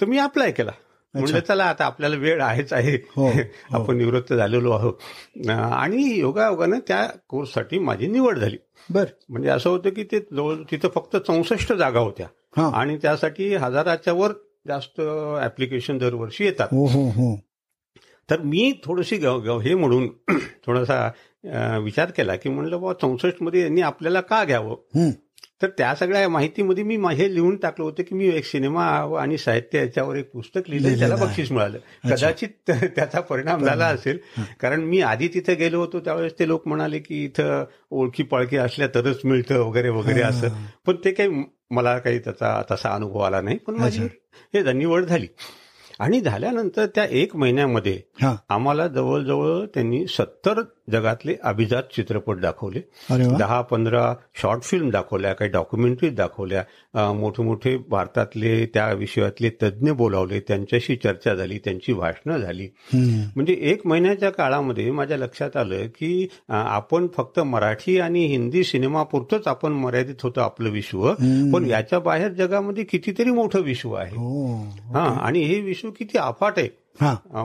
तर 0.00 0.06
मी 0.06 0.18
अप्लाय 0.18 0.50
केला. 0.50 0.72
म्हणलं 1.14 1.40
चला 1.40 1.64
आता 1.64 1.84
आपल्याला 1.84 2.16
वेळ 2.16 2.42
आहेच 2.42 2.72
आहे. 2.72 2.96
हो, 2.96 3.30
आपण 3.72 3.96
निवृत्त 3.96 4.34
झालेलो 4.34 4.70
आहोत. 4.70 4.94
आणि 5.50 6.18
योगायोगानं 6.18 6.78
त्या 6.88 7.08
कोर्ससाठी 7.28 7.78
माझी 7.78 8.06
निवड 8.06 8.38
झाली. 8.38 8.56
बर. 8.90 9.04
म्हणजे 9.28 9.48
असं 9.48 9.70
होतं 9.70 9.90
की 9.90 10.04
ते 10.04 10.20
तिथं 10.70 10.88
फक्त 10.94 11.16
चौसष्ट 11.16 11.72
जागा 11.72 12.00
होत्या. 12.00 12.26
हा. 12.56 12.70
आणि 12.74 12.96
त्यासाठी 12.96 13.54
हजाराच्या 13.54 14.12
वर 14.12 14.32
जास्त 14.68 15.02
ऍप्लिकेशन 15.42 15.98
दरवर्षी 15.98 16.44
येतात. 16.44 16.68
हो 16.70 16.86
हो 16.86 17.08
हो. 17.08 17.40
तर 18.30 18.40
मी 18.40 18.80
थोडीशी 18.84 19.16
हे 19.16 19.74
म्हणून 19.74 20.08
थोडासा 20.66 21.10
विचार 21.78 22.10
केला 22.10 22.36
की 22.36 22.48
म्हणलं 22.48 22.80
बाबा 22.80 22.92
चौसष्टमध्ये 22.92 23.62
यांनी 23.62 23.80
आपल्याला 23.80 24.20
का 24.20 24.44
घ्यावं. 24.44 25.10
तर 25.62 25.68
त्या 25.78 25.94
सगळ्या 25.94 26.28
माहितीमध्ये 26.28 26.84
मी 26.84 26.96
हे 27.14 27.34
लिहून 27.34 27.56
टाकलं 27.56 27.84
होतं 27.84 28.02
की 28.02 28.14
मी 28.14 28.28
एक 28.28 28.44
सिनेमा 28.44 28.84
आणि 29.20 29.38
साहित्य 29.38 29.78
याच्यावर 29.78 30.16
एक 30.16 30.30
पुस्तक 30.32 30.68
लिहिलं 30.68 30.98
त्याला. 30.98 31.16
बक्षीस 31.16 31.52
मिळालं. 31.52 31.78
कदाचित 32.10 32.70
त्याचा 32.70 33.20
परिणाम 33.20 33.64
झाला 33.64 33.86
असेल. 33.86 34.18
कारण 34.60 34.80
मी 34.80 35.00
आधी 35.00 35.28
तिथे 35.28 35.54
गेलो 35.54 35.80
होतो 35.80 36.00
त्यावेळेस 36.00 36.32
ते 36.38 36.48
लोक 36.48 36.68
म्हणाले 36.68 36.98
की 36.98 37.24
इथं 37.24 37.64
ओळखी 37.90 38.22
पाळखी 38.22 38.56
असल्या 38.56 38.88
तरच 38.94 39.20
मिळतं 39.24 39.60
वगैरे 39.60 39.88
वगैरे 39.88 40.22
असं. 40.22 40.48
पण 40.86 40.96
ते 41.04 41.10
काही 41.10 41.44
मला 41.70 41.98
काही 41.98 42.18
त्याचा 42.18 42.62
तसा 42.70 42.88
अनुभव 42.90 43.18
आला 43.18 43.40
नाही. 43.40 43.56
पण 43.56 43.74
माझी 43.74 44.02
हे 44.54 44.72
निवड 44.72 45.04
झाली. 45.04 45.26
आणि 46.00 46.20
झाल्यानंतर 46.20 46.86
त्या 46.86 47.04
एक 47.10 47.34
महिन्यामध्ये 47.36 48.00
आम्हाला 48.48 48.86
जवळजवळ 48.88 49.66
त्यांनी 49.66 50.06
सत्तर 50.06 50.60
जगातले 50.88 51.34
अभिजात 51.44 51.82
चित्रपट 51.96 52.40
दाखवले. 52.40 52.80
दहा 53.38 53.60
पंधरा 53.60 54.14
शॉर्ट 54.34 54.62
फिल्म 54.62 54.90
दाखवल्या 54.90 55.32
काही 55.32 55.50
डॉक्युमेंटरीज 55.50 56.14
दाखवल्या. 56.14 56.62
मोठे 57.14 57.42
मोठे 57.42 57.76
भारतातले 57.88 58.54
त्या 58.66 58.90
विषयातले 58.92 59.50
तज्ज्ञ 59.62 59.90
बोलावले 59.92 60.40
त्यांच्याशी 60.40 60.96
चर्चा 60.96 61.34
झाली 61.34 61.58
त्यांची 61.58 61.92
भाषणं 61.92 62.36
झाली. 62.38 62.68
म्हणजे 62.94 63.56
एक 63.70 63.86
महिन्याच्या 63.86 64.30
काळामध्ये 64.30 64.90
माझ्या 64.90 65.16
लक्षात 65.18 65.56
आलं 65.56 65.86
की 65.88 66.26
आपण 66.48 67.06
फक्त 67.16 67.40
मराठी 67.40 67.98
आणि 68.00 68.24
हिंदी 68.26 68.64
सिनेमापुरतंच 68.64 69.48
आपण 69.48 69.72
मर्यादित 69.74 70.22
होतं 70.22 70.40
आपलं 70.40 70.70
विश्व 70.70 71.12
पण 71.52 71.66
याच्या 71.66 71.98
बाहेर 72.00 72.32
जगामध्ये 72.32 72.84
कितीतरी 72.84 73.30
मोठं 73.30 73.60
विश्व 73.60 73.92
आहे. 73.92 74.16
हो 74.16 74.54
हा 74.94 75.08
आणि 75.22 75.42
हे 75.42 75.60
विश्व 75.60 75.90
किती 75.90 76.18
अफाट 76.18 76.58
आहे. 76.58 76.68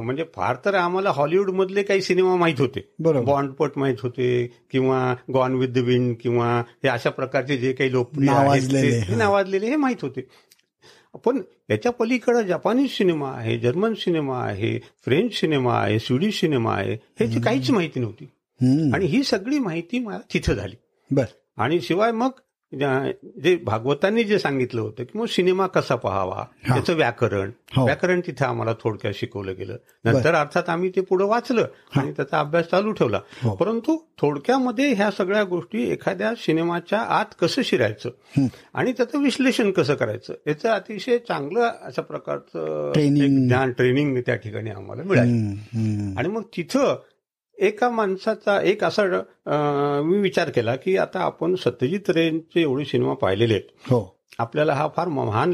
म्हणजे 0.01 0.25
फार 0.35 0.55
तर 0.65 0.75
आम्हाला 0.75 1.09
हॉलिवूड 1.11 1.49
मधले 1.49 1.83
काही 1.83 2.01
सिनेमा 2.01 2.35
माहीत 2.35 2.55
होते. 2.59 2.93
बॉन्डपट 3.21 3.71
माहीत 3.75 3.95
होते 4.03 4.57
किंवा 4.71 5.15
गॉन 5.33 5.53
विथ 5.53 5.67
द 5.67 5.77
विंड 5.77 6.15
किंवा 6.21 6.59
हे 6.59 6.87
अशा 6.87 7.09
प्रकारचे 7.09 7.57
जे 7.57 7.73
काही 7.73 7.91
लोकप्रिय 7.91 8.29
नावाजलेले, 8.29 9.67
हा. 9.67 9.69
हे 9.69 9.75
माहीत 9.75 9.97
होते. 10.01 10.21
पण 11.25 11.41
याच्या 11.69 11.91
पलीकडे 11.91 12.43
जपानीज 12.43 12.89
सिनेमा 12.91 13.31
आहे 13.31 13.59
जर्मन 13.59 13.93
सिनेमा 13.93 14.43
आहे 14.45 14.79
फ्रेंच 14.79 15.33
सिनेमा 15.33 15.79
आहे 15.79 15.99
स्विडिश 15.99 16.39
सिनेमा 16.39 16.75
आहे 16.75 16.93
ह्याची 16.93 17.39
काहीच 17.41 17.71
माहिती 17.71 17.99
नव्हती. 17.99 18.23
आणि 18.93 19.05
ही 19.05 19.23
सगळी 19.23 19.59
माहिती 19.59 19.99
मला 19.99 20.19
तिथं 20.33 20.53
झाली. 20.53 20.75
बर. 21.11 21.25
आणि 21.57 21.81
शिवाय 21.81 22.11
मग 22.11 22.29
जे 22.73 23.55
भागवतांनी 23.55 24.23
जे 24.23 24.39
सांगितलं 24.39 24.81
होतं 24.81 25.03
की 25.03 25.17
मग 25.19 25.25
सिनेमा 25.25 25.67
कसा 25.67 25.95
पहावा 25.95 26.45
त्याचं 26.67 26.93
व्याकरण. 26.93 27.51
हो. 27.75 27.85
व्याकरण 27.85 28.19
तिथे 28.19 28.45
आम्हाला 28.45 28.73
थोडक्यात 28.73 29.13
शिकवलं 29.13 29.53
गेलं. 29.57 29.75
नंतर 30.05 30.33
अर्थात 30.33 30.69
आम्ही 30.69 30.89
ते 30.89 31.01
पुढे 31.01 31.25
वाचलं 31.25 31.67
आणि 31.95 32.11
त्याचा 32.11 32.39
अभ्यास 32.39 32.65
चालू 32.65 32.91
ठेवला. 32.91 33.19
हो. 33.43 33.55
परंतु 33.55 33.97
थोडक्यामध्ये 34.17 34.93
ह्या 34.93 35.11
सगळ्या 35.11 35.43
गोष्टी 35.43 35.91
एखाद्या 35.91 36.33
सिनेमाच्या 36.37 37.01
आत 37.01 37.25
कसं 37.41 37.61
शिरायचं? 37.61 38.47
आणि 38.73 38.91
त्याचं 38.91 39.23
विश्लेषण 39.23 39.71
कसं 39.71 39.95
करायचं? 39.95 40.33
याचं 40.47 40.69
अतिशय 40.69 41.17
चांगलं 41.17 41.71
अशा 41.81 42.01
प्रकारचं 42.01 42.91
ज्ञान 43.47 43.71
ट्रेनिंग 43.71 44.17
त्या 44.25 44.35
ठिकाणी 44.35 44.69
आम्हाला 44.69 45.03
मिळालं. 45.03 46.19
आणि 46.19 46.27
मग 46.27 46.41
तिथं 46.57 46.95
एका 47.57 47.89
माणसाचा 47.89 48.61
एक 48.61 48.83
असा 48.83 49.21
मी 50.03 50.17
विचार 50.17 50.49
केला 50.49 50.75
की 50.75 50.97
आता 50.97 51.19
आपण 51.19 51.55
सत्यजित 51.55 52.09
रेंचे 52.09 52.61
एवढे 52.61 52.85
सिनेमा 52.85 53.13
पाहिलेले 53.13 53.53
आहेत. 53.53 53.69
हो. 53.79 54.17
आपल्याला 54.39 54.73
हा 54.73 54.87
फार 54.95 55.07
महान 55.07 55.53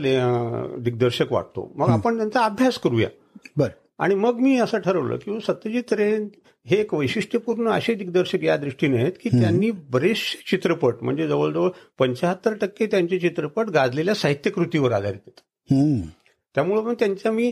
दिग्दर्शक 0.80 1.32
वाटतो. 1.32 1.72
मग 1.76 1.90
आपण 1.90 2.18
त्यांचा 2.18 2.42
अभ्यास 2.42 2.78
करूया. 2.80 3.10
बर. 3.58 3.68
आणि 4.00 4.16
मग 4.16 4.40
मी 4.40 4.58
असं 4.58 4.80
ठरवलं 4.80 5.16
की 5.16 5.40
सत्यजित 5.48 5.94
रे 5.94 6.18
हे 6.66 6.78
एक 6.78 6.94
वैशिष्ट्यपूर्ण 6.94 7.70
असे 7.70 7.94
दिग्दर्शक 7.94 8.44
या 8.44 8.58
दृष्टीने 8.58 8.98
आहेत 8.98 9.12
की 9.22 9.30
त्यांनी 9.30 9.72
बरेचसे 9.72 10.44
चित्रपट 10.52 10.94
म्हणजे 11.02 11.28
जवळजवळ 11.28 11.70
पंच्याहत्तर 12.00 12.54
टक्के 12.54 12.86
त्यांचे 12.86 13.20
चित्रपट 13.20 13.66
गाजलेल्या 13.66 14.16
साहित्यकृतीवर 14.16 14.92
आधारित 14.92 15.20
आहेत. 15.28 15.42
त्यामुळे 16.56 16.82
मग 16.82 16.94
त्यांच्या 16.94 17.32
मी 17.32 17.52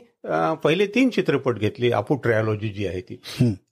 पहिले 0.64 0.86
तीन 0.86 1.10
चित्रपट 1.10 1.60
घेतले. 1.60 1.92
आपू 1.92 2.16
ट्रायोलॉजी 2.16 2.70
जी 2.70 2.88
आहे 2.88 3.02
ती. 3.02 3.20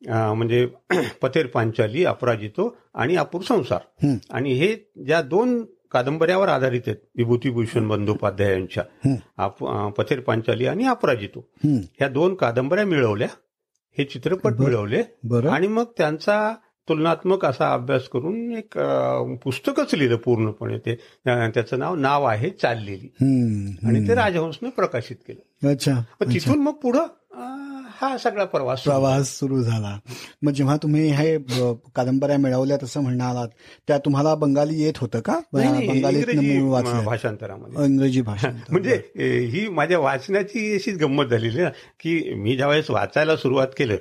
म्हणजे 0.09 0.65
पथेर 1.21 1.47
पांचाली 1.47 2.05
अपराजितो 2.05 2.75
आणि 2.93 3.15
अपूर 3.15 3.41
संसार. 3.41 4.07
आणि 4.29 4.53
हे 4.53 4.75
ज्या 5.05 5.21
दोन 5.21 5.63
कादंबऱ्यावर 5.91 6.47
आधारित 6.47 6.81
आहेत 6.87 6.97
विभूतीभूषण 7.17 7.87
बंदोपाध्याय 7.87 8.51
यांच्या 8.51 9.47
पथेर 9.97 10.19
पांचाली 10.19 10.65
आणि 10.65 10.85
अपराजितो. 10.85 11.47
ह्या 11.63 12.07
दोन 12.07 12.35
कादंबऱ्या 12.35 12.85
मिळवल्या 12.85 13.27
हे 13.97 14.03
चित्रपट 14.05 14.59
मिळवले 14.59 15.01
आणि 15.49 15.67
मग 15.67 15.83
त्यांचा 15.97 16.55
तुलनात्मक 16.89 17.45
असा 17.45 17.71
अभ्यास 17.73 18.07
करून 18.07 18.51
एक 18.51 18.77
पुस्तकच 19.43 19.93
लिहिलं 19.95 20.15
पूर्णपणे. 20.15 20.77
ते 20.77 20.95
त्याचं 21.25 21.79
नाव 21.79 21.95
नाव 21.95 22.23
आहे 22.23 22.49
चाललेली. 22.61 23.07
आणि 23.87 24.07
ते 24.07 24.15
राजहंसनं 24.15 24.69
प्रकाशित 24.69 25.15
केलं. 25.27 25.69
अच्छा 25.69 25.99
तिथून 26.23 26.59
मग 26.59 26.73
पुढं 26.73 27.05
हा 28.01 28.17
सगळा 28.17 28.45
प्रवास 28.45 28.83
प्रवास 28.83 29.39
सुरू 29.39 29.61
झाला. 29.61 29.99
मग 30.41 30.51
जेव्हा 30.51 30.77
तुम्ही 30.77 31.07
हे 31.11 31.37
कादंबऱ्या 31.95 32.37
मिळवल्या 32.37 32.77
तसं 32.83 33.01
म्हणालात 33.01 33.47
त्या 33.87 33.97
तुम्हाला 33.97 34.35
बंगाली 34.35 34.81
येत 34.83 34.93
होतं 34.97 35.19
का? 35.19 35.39
वाचलं 36.59 37.03
भाषांतरामध्ये. 37.05 37.85
इंग्रजी 37.85 38.21
भाषा 38.25 38.49
म्हणजे 38.69 38.95
ही 39.45 39.67
माझ्या 39.67 39.99
वाचण्याची 39.99 40.75
अशीच 40.75 40.97
गंमत 40.97 41.25
झालेली 41.25 41.61
ना 41.61 41.69
की 41.99 42.33
मी 42.33 42.55
ज्यावेळेस 42.55 42.89
वाचायला 42.89 43.35
सुरुवात 43.35 43.67
केलं 43.77 43.95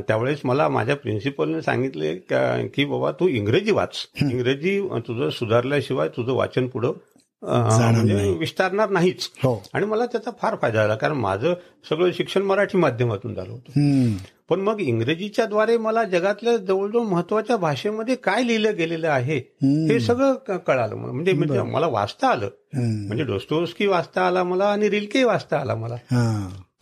त्यावेळेस 0.00 0.38
मला 0.44 0.68
माझ्या 0.68 0.96
प्रिन्सिपलने 0.96 1.62
सांगितले 1.62 2.14
का- 2.14 2.84
बाबा 2.84 3.10
तू 3.12 3.28
इंग्रजी 3.28 3.70
वाच. 3.70 4.06
इंग्रजी 4.20 4.80
तुझं 4.80 5.30
सुधारल्याशिवाय 5.30 6.08
तुझं 6.08 6.32
वाचन 6.32 6.66
पुढं 6.66 6.92
म्हणजे. 7.42 8.32
विस्तारणार 8.32 8.90
नाहीच. 8.90 9.30
हो. 9.36 9.62
आणि 9.72 9.86
मला 9.86 10.06
त्याचा 10.06 10.30
फार 10.42 10.56
फायदा 10.62 10.78
झाला 10.78 10.94
कारण 10.94 11.14
माझं 11.14 11.54
सगळं 11.88 12.12
शिक्षण 12.12 12.42
मराठी 12.42 12.78
माध्यमातून 12.78 13.34
झालं 13.34 13.52
होतं. 13.52 13.70
पण 14.48 14.60
मग 14.60 14.80
इंग्रजीच्या 14.80 15.46
द्वारे 15.46 15.76
मला 15.76 16.04
जगातल्या 16.04 16.56
जवळजवळ 16.56 17.02
महत्त्वाच्या 17.02 17.56
भाषेमध्ये 17.56 18.14
काय 18.14 18.42
लिहिलं 18.46 18.76
गेलेलं 18.76 19.08
आहे. 19.08 19.38
हे 19.92 20.00
सगळं 20.00 20.56
कळालं. 20.56 20.94
म्हणजे 20.94 21.32
म्हणजे 21.32 21.62
मला 21.62 21.86
वाचता 21.86 22.28
आलं. 22.28 22.48
म्हणजे 22.74 23.24
डोस्टोवस्की 23.24 23.86
वाचता 23.86 24.26
आला 24.26 24.44
मला 24.44 24.64
आणि 24.64 24.90
रिल्के 24.90 25.24
वाचता 25.24 25.58
आला 25.58 25.74
मला. 25.74 25.96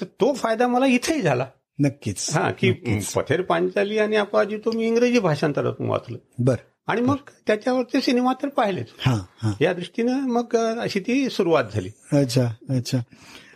तर 0.01 0.05
तो 0.05 0.33
फायदा 0.33 0.67
मला 0.67 0.87
इथेही 0.87 1.21
झाला. 1.21 1.47
नक्कीच. 1.79 2.37
हा 2.37 2.51
की 2.51 2.73
पथेर 3.17 3.43
पांचाली 3.43 3.99
आणि 3.99 4.17
अपाजी 4.17 4.57
तो 4.57 4.71
मी 4.71 4.87
इंग्रजी 4.87 5.19
भाषांतरातून 5.19 5.89
वाचलं. 5.89 6.19
बर. 6.39 6.55
आणि 6.89 7.01
मग 7.01 7.17
त्याच्यावरचे 7.47 8.01
सिनेमा 8.01 8.33
तर 8.33 8.49
पाहिलेच. 8.49 8.87
हा 8.99 9.15
हा. 9.43 9.53
या 9.61 9.73
दृष्टीनं 9.73 10.13
मग 10.13 10.57
अशी 10.57 11.01
ती 11.01 11.31
सुरुवात 11.31 11.65
झाली. 11.75 11.89
अच्छा 12.13 12.45
अच्छा. 12.71 12.99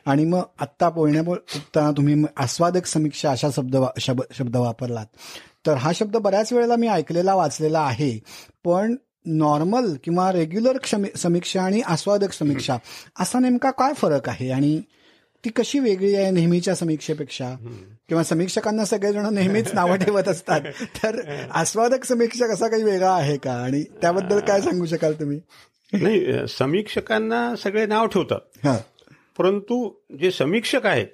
आणि 0.06 0.24
मग 0.24 0.42
आत्ता 0.60 0.90
बोलण्यापुरता 0.90 1.90
तुम्ही 1.90 2.14
म- 2.14 2.26
आस्वादक 2.36 2.86
समीक्षा 2.86 3.30
अशा 3.30 3.48
शब्द 3.56 3.76
शब्द 4.32 4.56
वापरलात. 4.56 5.06
तर 5.66 5.74
हा 5.74 5.92
शब्द 5.94 6.16
बऱ्याच 6.16 6.52
वेळेला 6.52 6.76
मी 6.76 6.88
ऐकलेला 6.88 7.34
वाचलेला 7.34 7.80
आहे. 7.80 8.18
पण 8.64 8.96
नॉर्मल 9.26 9.96
किंवा 10.04 10.32
रेग्युलर 10.32 10.76
समीक्षा 11.16 11.62
आणि 11.62 11.80
आस्वादक 11.80 12.32
समीक्षा 12.32 12.76
असा 13.20 13.38
नेमका 13.38 13.70
काय 13.70 13.92
फरक 13.92 14.28
आहे? 14.28 14.50
आणि 14.50 14.82
ती 15.44 15.50
कशी 15.50 15.78
वेगळी 15.78 16.14
आहे 16.14 16.30
नेहमीच्या 16.30 16.75
समीक्षेपेक्षा? 16.75 17.54
किंवा 18.08 18.22
समीक्षकांना 18.22 18.84
सगळेजण 18.84 19.34
नेहमीच 19.34 19.75
नावं 19.75 19.96
ठेवत 19.96 20.28
असतात. 20.28 20.61
तर 20.82 21.40
आस्वादक 21.50 22.04
समीक्षा 22.04 22.54
कसा 22.54 22.68
काही 22.68 22.82
वेगळा 22.82 23.14
आहे 23.14 23.37
का? 23.37 23.52
आणि 23.52 23.82
त्याबद्दल 23.82 24.40
काय 24.40 24.61
सांगू 24.61 24.87
शकाल 24.87 25.12
तुम्ही? 25.12 25.40
नाही 25.92 26.49
समीक्षकांना 26.49 27.56
सगळे 27.56 27.87
नाव 27.87 28.06
ठेवतात. 28.06 28.40
हा. 28.64 28.78
परंतु 29.38 29.94
जे 30.20 30.30
समीक्षक 30.30 30.87
आहेत. 30.87 31.06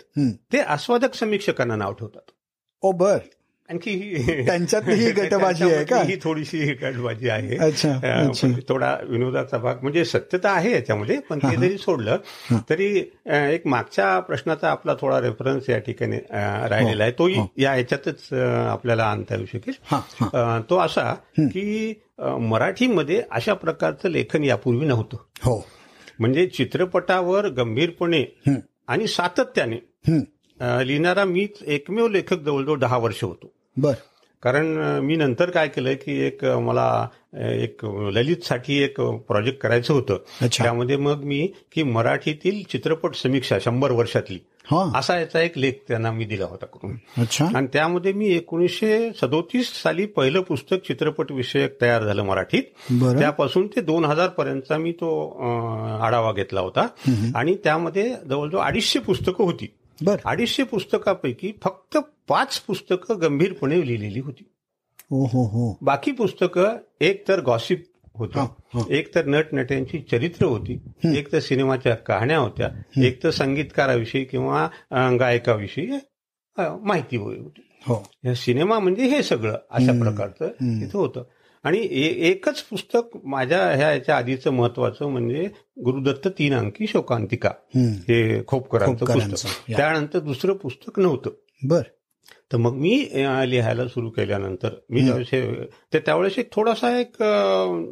ते 0.53 0.59
आस्वादक 0.59 1.15
समीक्षकांना 1.15 1.77
नाव 1.77 1.93
ठेवतात. 1.93 2.31
ओ 2.83 2.93
बर. 2.93 3.19
आणखी 3.69 3.91
ही 3.91 4.47
त्यांच्यातली 4.47 4.95
ही 4.95 5.11
गटबाजी 5.17 5.65
आहे 5.65 5.85
का? 5.85 6.01
ही 6.03 6.17
थोडीशी 6.23 6.59
गटबाजी 6.75 7.29
आहे. 7.29 7.57
थोडा 8.69 8.97
विनोदाचा 9.09 9.59
भाग 9.59 9.77
म्हणजे 9.83 10.05
सत्यता 10.05 10.51
आहे 10.51 10.73
याच्यामध्ये 10.73 11.19
पण 11.21 11.39
ते 11.39 11.55
जरी 11.57 11.79
सोडलं 11.79 12.17
तरी 12.71 12.87
एक 13.55 13.67
मागच्या 13.67 14.19
प्रश्नाचा 14.21 14.71
आपला 14.71 14.95
थोडा 15.01 15.21
रेफरन्स 15.21 15.69
या 15.71 15.79
ठिकाणी 15.79 16.17
राहिलेला 16.69 17.03
आहे. 17.03 17.13
तोही 17.13 17.41
या 17.57 17.75
याच्यातच 17.77 18.33
आपल्याला 18.33 19.05
आणता 19.05 19.35
येऊ 19.35 19.47
शकेल. 19.47 19.75
हा 19.85 20.01
हा. 20.21 20.61
तो 20.71 20.79
असा 20.79 21.15
की 21.39 21.93
मराठीमध्ये 22.19 23.23
अशा 23.31 23.55
प्रकारचं 23.55 24.09
लेखन 24.09 24.45
यापूर्वी 24.45 24.87
नव्हतं. 24.87 25.17
हो. 25.45 25.67
म्हणजे 26.21 26.47
चित्रपटावर 26.47 27.49
गंभीरपणे 27.49 28.21
हं. 28.47 28.55
आणि 28.89 29.07
सातत्याने 29.07 29.77
हं. 30.09 30.21
लिहिणारा 30.83 31.25
मीच 31.25 31.63
एकमेव 31.67 32.09
लेखक 32.09 32.41
जवळजवळ 32.41 32.79
दहा 32.79 32.97
वर्ष 32.97 33.25
होतो. 33.25 33.53
बर. 33.79 33.93
कारण 34.43 34.67
मी 35.03 35.17
नंतर 35.17 35.51
काय 35.51 35.69
केलं 35.69 35.95
की 35.95 36.19
एक 36.21 36.45
मला 36.45 37.07
एक 37.35 37.85
ललितसाठी 38.13 38.77
एक 38.83 39.01
प्रोजेक्ट 39.01 39.59
करायचं 39.59 39.95
होतं. 39.95 40.19
त्यामध्ये 40.43 40.97
मग 40.97 41.23
मी 41.23 41.47
की 41.75 41.83
मराठीतील 41.83 42.63
चित्रपट 42.71 43.15
समीक्षा 43.15 43.59
शंभर 43.59 43.91
वर्षातली. 43.91 44.39
हा. 44.71 44.99
असा 44.99 45.19
याचा 45.19 45.41
एक 45.41 45.59
लेख 45.59 45.73
त्यांना 45.89 46.11
मी 46.13 46.25
दिला 46.25 46.45
होता 46.45 46.67
करून 46.67 46.97
अच्छा. 47.19 47.47
आणि 47.55 47.67
त्यामध्ये 47.73 48.13
मी 48.13 48.27
एकोणीसशे 48.27 49.11
सदोतीस 49.21 49.73
साली 49.83 50.07
पहिलं 50.07 50.41
पुस्तक 50.41 50.77
चित्रपट 50.87 51.33
विषयक 51.33 51.81
तयार 51.81 52.05
झालं 52.05 52.23
मराठीत. 52.23 52.63
त्यापासून 52.93 53.67
ते 53.67 53.81
दोन 53.81 54.05
हजार 54.05 54.29
पर्यंतचा 54.29 54.77
मी 54.77 54.93
तो 54.93 55.11
आढावा 56.03 56.33
घेतला 56.33 56.61
होता. 56.61 56.87
आणि 57.35 57.57
त्यामध्ये 57.65 58.15
जवळजवळ 58.29 58.61
अडीचशे 58.61 58.99
पुस्तकं 58.99 59.45
होती. 59.45 59.67
अडीचशे 60.25 60.63
पुस्तकापैकी 60.63 61.53
फक्त 61.65 61.99
पाच 62.29 62.59
पुस्तकं 62.59 63.21
गंभीरपणे 63.23 63.87
लिहिलेली 63.87 64.21
होती. 64.21 64.53
हो 65.11 65.25
हो 65.25 65.43
हो. 65.43 65.79
बाकी 65.83 66.13
पुस्तकं 66.13 66.77
एक 67.01 67.29
तर 67.29 67.41
गॉसिप 67.41 67.85
होतं. 68.15 68.47
एक 68.91 69.15
तर 69.15 69.27
नट 69.27 69.45
नट्यांची 69.53 69.99
चरित्र 70.11 70.47
होती 70.47 70.79
एक 71.17 71.33
तर 71.33 71.39
सिनेमाच्या 71.39 71.95
कहाण्या 71.95 72.39
होत्या 72.39 72.71
एक 73.05 73.25
तर 73.25 73.31
संगीतकाराविषयी 73.31 74.25
किंवा 74.25 74.69
गायकाविषयी 75.21 75.89
माहिती 76.59 77.17
होती. 77.17 77.69
हो. 77.81 78.11
सिनेमा 78.35 78.79
म्हणजे 78.79 79.03
हे 79.03 79.23
सगळं 79.23 79.57
अशा 79.71 79.93
प्रकारचं. 80.03 80.49
तिथं 80.81 80.99
होतं. 80.99 81.23
आणि 81.65 81.89
एकच 82.21 82.63
पुस्तक 82.63 83.19
माझ्या 83.25 83.71
ह्या 83.71 83.93
याच्या 83.93 84.17
आधीचं 84.17 84.51
महत्वाचं 84.51 85.07
म्हणजे 85.07 85.49
गुरुदत्त 85.85 86.29
तीन 86.29 86.55
अंकी 86.55 86.87
शोकांतिका. 86.87 87.51
हे. 87.77 88.43
खोपकरांचं 88.47 89.05
पुस्तक. 89.05 89.49
त्यानंतर 89.77 90.19
दुसरं 90.19 90.53
पुस्तक 90.53 91.01
नव्हतं. 91.01 91.31
बर. 91.65 91.83
तर 92.53 92.57
मग 92.57 92.73
मी 92.73 93.09
लिहायला 93.47 93.89
सुरू 93.89 94.11
केल्यानंतर 94.11 94.69
मी 94.91 95.01
तर 95.95 95.99
त्यावेळेस 95.99 96.39
एक 96.39 96.53
थोडासा 96.53 96.99
एक 97.01 97.17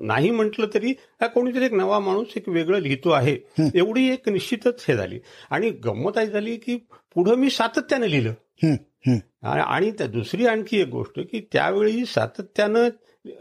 नाही 0.02 0.30
म्हटलं 0.30 0.66
तरी 0.74 0.92
कोणीतरी 1.20 1.64
एक 1.64 1.72
नवा 1.72 1.98
माणूस 1.98 2.26
एक 2.36 2.48
वेगळं 2.48 2.78
लिहितो 2.78 3.10
आहे. 3.10 3.36
एवढी 3.74 4.12
एक 4.12 4.28
निश्चितच 4.28 4.84
हे 4.88 4.96
झाली. 4.96 5.18
आणि 5.50 5.70
गंमत 5.70 6.18
आई 6.18 6.26
झाली 6.26 6.56
की 6.56 6.76
पुढं 7.14 7.34
मी 7.34 7.50
सातत्यानं 7.50 8.06
लिहिलं. 8.06 8.32
आणि 9.42 9.90
दुसरी 9.90 10.46
आणखी 10.46 10.80
एक 10.80 10.88
गोष्ट 10.88 11.20
की 11.20 11.40
त्यावेळी 11.52 12.04
सातत्यानं 12.06 12.88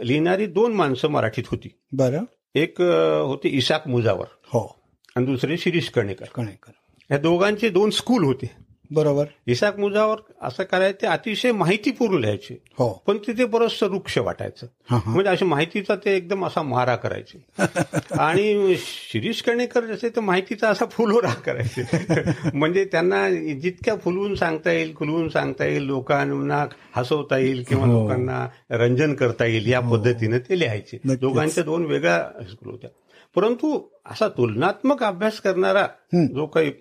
लिहिणारी 0.03 0.45
दोन 0.45 0.73
माणसं 0.73 1.07
मराठीत 1.07 1.43
होती. 1.51 1.67
बरं. 1.91 2.23
एक 2.55 2.81
होते 2.81 3.49
इसाक 3.49 3.87
मुजावर 3.87 4.25
हो. 4.43 4.79
आणि 5.15 5.25
दुसरे 5.25 5.57
शिरीष 5.57 5.89
कणेकर. 5.89 6.25
कणेकर. 6.35 6.71
या 7.11 7.17
दोघांचे 7.17 7.69
दोन 7.69 7.89
स्कूल 7.89 8.23
होते. 8.23 8.64
बरोबर. 8.91 9.25
इसाक 9.47 9.79
मुजावर 9.79 10.17
असं 10.41 10.63
करायचे 10.63 11.01
ते 11.01 11.07
अतिशय 11.07 11.51
माहितीपूर्ण 11.51 12.19
लिहायचे. 12.19 12.53
हो. 12.53 13.03
पण 13.07 13.17
तिथे 13.17 13.45
बरंचसं 13.45 13.87
वृक्ष 13.87 14.17
वाटायचं. 14.17 14.67
हा 14.89 14.97
हा. 14.97 15.11
म्हणजे 15.11 15.29
अशा 15.29 15.45
माहितीचा 15.45 15.95
ते 15.95 16.15
एकदम 16.15 16.45
असा 16.45 16.61
मारा 16.61 16.95
करायचे. 16.95 17.45
आणि 18.19 18.75
शिरीष 18.77 19.41
कणेकर 19.41 19.85
जसे 19.85 20.09
तर 20.09 20.19
माहितीचा 20.19 20.69
असा 20.69 20.85
फुलोरा 20.85 21.33
करायचे. 21.33 21.83
म्हणजे 22.53 22.85
त्यांना 22.85 23.29
जितक्या 23.53 23.95
फुलवून 23.95 24.35
सांगता 24.35 24.71
येईल 24.71 24.95
खुलवून 24.95 25.29
सांगता 25.29 25.65
येईल 25.65 25.83
लोकांना 25.83 26.65
हसवता 26.95 27.37
येईल 27.37 27.63
किंवा 27.67 27.85
हो. 27.85 28.01
लोकांना 28.01 28.47
रंजन 28.71 29.13
करता 29.13 29.45
येईल 29.45 29.67
या 29.67 29.79
पद्धतीने 29.79 30.39
ते 30.39 30.59
लिहायचे. 30.59 30.99
दोघांच्या 31.05 31.63
दोन 31.63 31.85
वेगळ्या 31.85 32.23
होत्या. 32.65 32.89
परंतु 33.35 33.87
असा 34.05 34.27
तुलनात्मक 34.27 35.03
अभ्यास 35.03 35.39
करणारा 35.39 35.87
जो 36.25 36.45
काही 36.45 36.71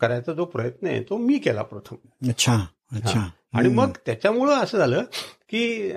करायचा 0.00 0.32
जो 0.32 0.44
प्रयत्न 0.44 0.86
आहे 0.86 1.02
तो 1.02 1.16
मी 1.16 1.38
केला 1.38 1.62
प्रथम. 1.62 1.96
अच्छा 2.28 2.66
अच्छा. 2.92 3.30
आणि 3.54 3.68
मग 3.68 3.90
त्याच्यामुळं 4.06 4.54
असं 4.54 4.78
झालं 4.78 5.02
की 5.50 5.92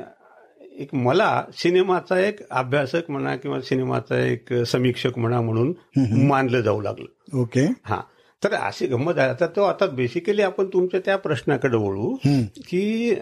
एक 0.78 0.96
मला 0.96 1.44
सिनेमाचा 1.54 2.20
एक 2.20 2.50
अभ्यासक 2.50 3.02
म्हणा 3.10 3.36
किंवा 3.36 3.62
सिनेमाचा 3.62 4.20
एक 4.20 4.54
समीक्षक 4.54 5.18
म्हणा 5.18 5.42
म्हणून 5.42 5.74
मानलं 6.28 6.62
जाऊ 6.62 6.82
लागलं. 6.82 7.38
ओके. 7.38 7.66
हा. 7.84 8.02
तर 8.44 8.54
अशी 8.54 8.88
गंमत 8.88 9.14
आहे 9.18 9.30
आता 9.30 9.48
तो 9.48 9.64
आता 9.64 9.86
बेसिकली 9.86 10.42
आपण 10.42 10.66
तुमच्या 10.66 11.00
त्या 11.06 11.18
प्रश्नाकडे 11.18 11.78
वळू. 11.78 12.16
की 12.58 13.16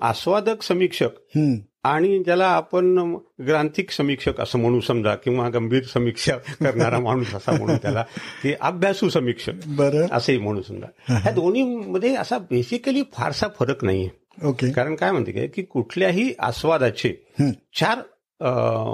आस्वादक 0.00 0.62
समीक्षक. 0.62 1.38
आणि 1.82 2.22
ज्याला 2.24 2.46
आपण 2.46 3.16
ग्रांथिक 3.46 3.90
समीक्षक 3.90 4.40
असं 4.40 4.58
म्हणू 4.58 4.80
समजा 4.80 5.14
किंवा 5.14 5.48
गंभीर 5.48 5.82
समीक्षा 5.82 6.36
करणारा 6.36 7.00
माणूस 7.00 7.34
असा 7.34 7.52
म्हणू 7.52 7.76
त्याला 7.82 8.04
की 8.42 8.54
अभ्यासू 8.60 9.08
समीक्षक 9.08 9.52
बरं. 9.66 10.06
असंही 10.12 10.38
म्हणू 10.38 10.62
समजा. 10.62 11.18
ह्या 11.18 11.32
दोन्ही 11.32 11.62
मध्ये 11.76 12.16
असा 12.16 12.38
बेसिकली 12.38 13.02
फारसा 13.12 13.46
फरक 13.58 13.84
नाहीये. 13.84 14.08
ओके. 14.46 14.72
कारण 14.72 14.94
काय 14.94 15.12
म्हणते 15.12 15.32
काय 15.32 15.46
की 15.46 15.62
कुठल्याही 15.62 16.34
आस्वादाचे. 16.38 17.14
चार 17.74 17.98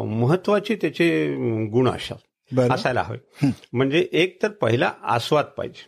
महत्त्वाचे 0.05 0.75
त्याचे 0.75 1.35
गुण 1.67 1.89
असतात 1.89 2.71
असायला 2.71 3.03
हवे. 3.03 3.51
म्हणजे 3.73 4.09
एक 4.13 4.43
तर 4.43 4.49
पहिला 4.49 4.93
आस्वाद 5.03 5.45
पाहिजे. 5.45 5.87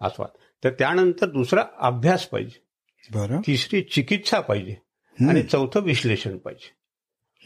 आस्वाद. 0.00 0.28
तर 0.64 0.70
त्यानंतर 0.70 1.26
दुसरा 1.26 1.64
अभ्यास 1.80 2.26
पाहिजे. 2.26 2.66
तिसरी 3.46 3.80
चिकित्सा 3.80 4.40
पाहिजे. 4.40 4.85
आणि 5.20 5.42
चौथं 5.42 5.80
विश्लेषण 5.80 6.36
पाहिजे. 6.36 6.76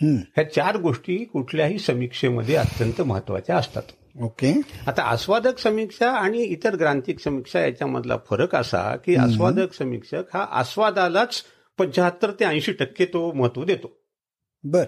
ह्या 0.03 0.51
चार 0.51 0.77
गोष्टी 0.77 1.25
कुठल्याही 1.25 1.79
समीक्षेमध्ये 1.79 2.57
अत्यंत 2.57 3.01
महत्त्वाच्या 3.01 3.57
असतात. 3.57 3.83
ओके. 4.23 4.61
आता 4.87 5.03
आस्वादक 5.03 5.59
समीक्षा 5.59 6.11
आणि 6.11 6.43
इतर 6.43 6.77
ग्रांथिक 6.77 7.21
समीक्षा 7.21 7.61
याच्यामधला 7.61 8.17
फरक 8.17 8.55
असा 8.55 8.97
की 8.97 9.17
आस्वादक 9.17 9.75
समीक्षक 9.75 10.23
हा 10.35 10.47
आस्वादालाच 10.51 11.45
पंच्याहत्तर 11.79 12.31
ते 12.31 12.45
ऐंशी 12.45 12.73
टक्के 12.73 13.05
तो 13.05 13.33
महत्त्व 13.33 13.65
देतो. 13.65 14.01
बर. 14.65 14.85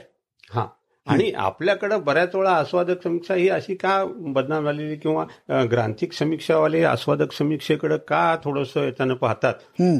हा. 0.51 0.67
आणि 1.07 1.31
आपल्याकडे 1.37 1.97
बऱ्याच 1.97 2.35
वेळा 2.35 2.51
आस्वादक 2.51 3.03
समीक्षा 3.05 3.35
ही 3.35 3.49
अशी 3.49 3.75
का 3.75 4.05
बदनाम 4.07 4.65
झालेली 4.65 4.97
किंवा 4.97 5.25
ग्रांथिक 5.71 6.13
समीक्षावाले 6.13 6.83
आस्वादक 6.85 7.33
समीक्षेकडे 7.33 7.97
का 8.09 8.37
थोडस 8.45 8.77
याच्यानं 8.77 9.15
पाहतात. 9.15 9.55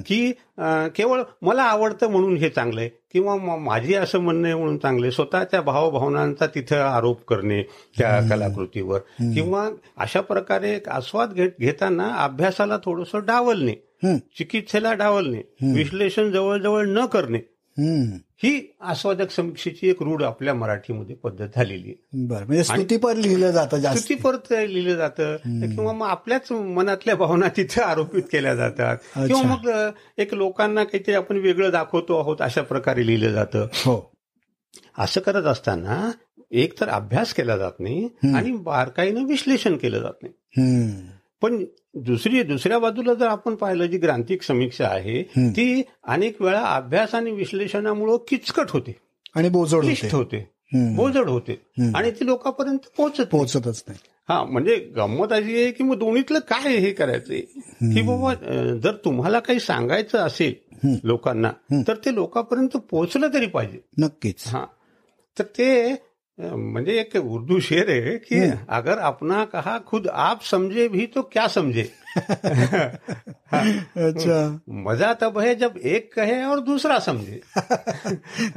की 0.07 0.33
केवळ 0.97 1.23
मला 1.43 1.63
आवडतं 1.63 2.11
म्हणून 2.11 2.37
हे 2.37 2.49
चांगलं 2.49 2.81
आहे 2.81 2.89
किंवा 3.13 3.57
माझी 3.57 3.95
असं 3.95 4.19
म्हणणं 4.19 4.47
आहे 4.49 4.57
म्हणून 4.57 4.79
चांगलं 4.79 5.11
स्वतःच्या 5.11 5.61
भावभावनांचा 5.61 6.47
तिथं 6.47 6.77
आरोप 6.77 7.25
करणे 7.25 7.63
त्या 7.99 8.21
कलाकृतीवर 8.31 8.99
किंवा 9.35 9.69
अशा 9.97 10.21
प्रकारे 10.21 10.75
एक 10.77 10.89
आस्वाद 10.89 11.33
घेत 11.33 11.51
घेताना 11.61 12.15
अभ्यासाला 12.15 12.77
थोडंसं 12.77 13.25
डावलणे. 13.27 13.75
चिकित्सेला 14.39 14.93
डावलणे 14.95 15.41
विश्लेषण 15.75 16.31
जवळजवळ 16.33 16.87
न 16.87 17.05
करणे. 17.07 17.39
ही 18.37 18.75
आस्वादक 18.81 19.31
समीक्षेची 19.31 19.89
एक 19.91 20.03
रूढ 20.03 20.23
आपल्या 20.23 20.55
मराठीमध्ये 20.55 21.17
पद्धत 21.17 21.49
झालेली 21.57 21.89
आहे. 21.89 22.27
बरं 22.27 22.47
म्हणजे 22.47 22.65
स्तुतीपर 22.65 23.17
लिहिलं 23.17 23.51
जातं 23.51 23.77
जास्त. 23.77 23.99
स्तुतीपरत 23.99 24.53
लिहिलं 24.69 24.95
जातं. 24.97 25.37
किंवा 25.75 25.93
मग 25.93 26.07
आपल्याच 26.07 26.53
मनातल्या 26.53 27.17
भावना 27.17 27.49
तिथे 27.49 27.81
आरोपित 27.81 28.23
केल्या 28.23 28.55
जातात. 28.55 28.97
किंवा 28.97 29.43
मग 29.43 29.91
एक 30.19 30.35
लोकांना 30.35 30.85
काहीतरी 30.85 31.15
आपण 31.15 31.37
वेगळं 31.37 31.71
दाखवतो 31.71 32.19
आहोत 32.19 32.37
अशा 32.41 32.63
प्रकारे 32.63 33.07
लिहिलं 33.07 33.33
जातं. 33.33 33.67
हो. 33.73 34.13
असं 34.99 35.21
करत 35.21 35.45
असताना 35.45 36.11
एक 36.51 36.81
तर 36.81 36.89
अभ्यास 36.89 37.35
केला 37.35 37.57
जात 37.57 37.81
नाही 37.81 38.09
आणि 38.35 38.53
बारकाईनं 38.53 39.25
विश्लेषण 39.25 39.77
केलं 39.77 39.99
जात 39.99 40.23
नाही. 40.23 40.35
पण 41.43 41.65
दुसरी 41.95 42.43
दुसऱ्या 42.43 42.79
बाजूला 42.79 43.15
जर 43.15 43.27
आपण 43.27 43.55
पाहिलं 43.55 43.87
जी 43.87 43.99
ग्रांथिक 43.99 44.43
समीक्षा 44.43 44.87
आहे 44.87 45.23
ती 45.23 45.83
अनेक 46.05 46.43
वेळा 46.43 46.61
अभ्यास 46.61 47.15
आणि 47.15 47.31
विश्लेषणामुळं 47.31 48.17
किचकट 48.29 48.71
होते. 48.71 48.97
आणि 49.35 49.49
बोजड 49.49 49.85
होते. 50.13 50.49
बोजड 50.75 51.29
होते. 51.29 51.63
आणि 51.95 52.11
ती 52.11 52.27
लोकांपर्यंत 52.27 52.79
पोहोचत. 52.97 53.23
पोहोचतच 53.23 53.85
नाही. 53.89 53.99
हा 54.29 54.45
म्हणजे 54.45 54.77
गंमत 54.77 55.33
अशी 55.33 55.63
आहे 55.63 55.71
की 55.71 55.85
मग 55.85 55.99
दोन्हीतलं 55.99 56.39
काय 56.39 56.77
हे 56.77 56.93
करायचंय? 56.93 57.41
की 57.95 58.03
बाबा 58.03 58.35
जर 58.75 58.95
तुम्हाला 59.05 59.39
काही 59.39 59.61
सांगायचं 59.61 60.19
असेल 60.19 60.55
लोकांना 61.05 61.51
तर 61.89 61.95
ते 61.95 62.15
लोकांपर्यंत 62.15 62.69
पोहोचलं 62.69 63.29
तरी 63.35 63.47
पाहिजे. 63.47 63.79
नक्कीच. 63.99 64.45
हा. 64.47 64.65
तर 65.39 65.45
ते 65.45 65.95
म्हणजे 66.39 66.93
एक 66.93 67.17
उर्दू 67.17 67.61
शेर 67.61 67.91
है 67.91 68.17
कि 68.17 68.51
अगर 68.69 68.99
अपना 68.99 69.45
कहा 69.45 69.79
खुद 69.87 70.09
आप 70.13 70.43
समझे 70.45 70.89
भी 70.89 71.07
तो 71.07 71.23
क्या 71.23 71.49
समझे? 71.49 71.83
अच्छा। 73.97 74.59
मजा 74.69 75.13
तब 75.21 75.39
है 75.39 75.55
जब 75.55 75.79
एक 75.83 76.15
कहे 76.15 76.45
और 76.45 76.59
दूसरा 76.59 76.99
समजे 76.99 77.41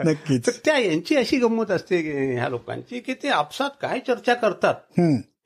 नक्कीच। 0.05 0.47
तर 0.47 0.51
त्या 0.65 0.77
यांची 0.77 1.15
अशी 1.15 1.37
गंमत 1.37 1.71
असते 1.71 1.97
ह्या 2.33 2.49
लोकांची 2.49 2.99
की 2.99 3.13
ते 3.13 3.27
आपसात 3.27 3.69
काय 3.81 3.99
चर्चा 3.99 4.33
करतात. 4.33 4.75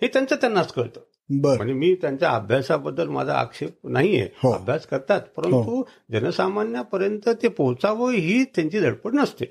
हे 0.01 0.07
त्यांचं 0.07 0.35
त्यांनाच 0.35 0.73
कळतं. 0.73 0.99
म्हणजे 1.31 1.73
मी 1.73 1.95
त्यांच्या 1.95 2.29
अभ्यासाबद्दल 2.29 3.07
माझा 3.07 3.33
आक्षेप 3.33 3.69
नाहीये. 3.83 4.27
हो. 4.43 4.51
अभ्यास 4.51 4.85
करतात 4.85 5.21
परंतु 5.21 5.83
जनसामान्यापर्यंत 6.11 7.29
ते 7.29 7.47
पोहोचावं 7.47 8.11
ही 8.11 8.43
त्यांची 8.43 8.79
धडपड 8.79 9.13
नसते. 9.13 9.45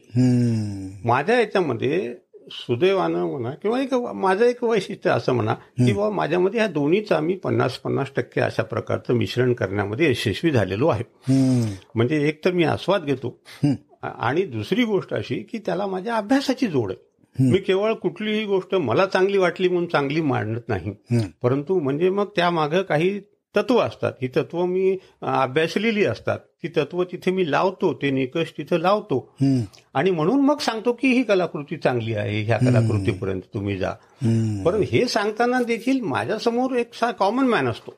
माझ्या 1.04 1.40
याच्यामध्ये 1.40 2.14
सुदैवानं 2.50 3.24
म्हणा 3.24 3.50
किंवा 3.50 3.80
एक 3.80 3.94
माझं 3.94 4.44
एक 4.44 4.64
वैशिष्ट्य 4.64 5.10
असं 5.10 5.32
म्हणा 5.32 5.54
की 5.54 5.92
बाबा 5.92 6.16
माझ्यामध्ये 6.16 6.60
ह्या 6.60 6.68
दोन्हीचा 6.68 7.20
मी 7.20 7.34
पन्नास 7.34 7.78
पन्नास 7.78 8.06
टक्के 8.16 8.40
अशा 8.40 8.62
प्रकारचं 8.62 9.14
मिश्रण 9.14 9.52
करण्यामध्ये 9.52 10.10
यशस्वी 10.10 10.50
झालेलो 10.50 10.88
आहे. 10.88 11.04
म्हणजे 11.94 12.28
एक 12.28 12.44
तर 12.44 12.50
मी 12.50 12.64
आस्वाद 12.64 13.04
घेतो. 13.04 13.38
आणि 14.02 14.42
दुसरी 14.42 14.84
गोष्ट 14.84 15.14
अशी 15.14 15.34
की 15.34 15.58
त्याला 15.58 15.86
माझ्या 15.86 16.16
अभ्यासाची 16.16 16.66
जोड 16.66 16.90
आहे. 16.90 17.04
मी 17.50 17.58
केवळ 17.58 17.92
कुठलीही 17.92 18.44
गोष्ट 18.44 18.74
मला 18.74 19.06
चांगली 19.06 19.38
वाटली 19.38 19.68
म्हणून 19.68 19.86
चांगली 19.86 20.20
मांडत 20.20 20.68
नाही. 20.68 20.92
परंतु 21.42 21.78
म्हणजे 21.80 22.10
मग 22.10 22.26
त्यामागं 22.36 22.82
काही 22.82 23.20
तत्व 23.58 23.78
असतात. 23.78 24.12
ही 24.22 24.28
तत्व 24.28 24.64
मी 24.64 24.98
अभ्यासलेली 25.22 26.04
असतात. 26.04 26.38
ती 26.38 26.68
तत्व 26.68 27.04
तिथे 27.04 27.30
मी 27.30 27.50
लावतो 27.50 27.92
ते 27.94 28.10
निकष 28.10 28.50
तिथे 28.58 28.82
लावतो. 28.82 29.34
आणि 29.94 30.10
म्हणून 30.10 30.40
मग 30.40 30.58
सांगतो 30.58 30.92
की 30.92 31.08
ही 31.08 31.22
कलाकृती 31.22 31.76
चांगली 31.76 32.14
आहे 32.14 32.42
ह्या 32.42 32.58
कलाकृतीपर्यंत 32.58 33.42
तुम्ही 33.54 33.76
जा. 33.76 33.90
पण 34.64 34.82
हे 34.92 35.08
सांगताना 35.08 35.62
देखील 35.62 36.00
माझ्यासमोर 36.00 36.76
एक 36.76 36.94
सा 36.94 37.10
कॉमन 37.10 37.44
मॅन 37.44 37.68
असतो. 37.68 37.94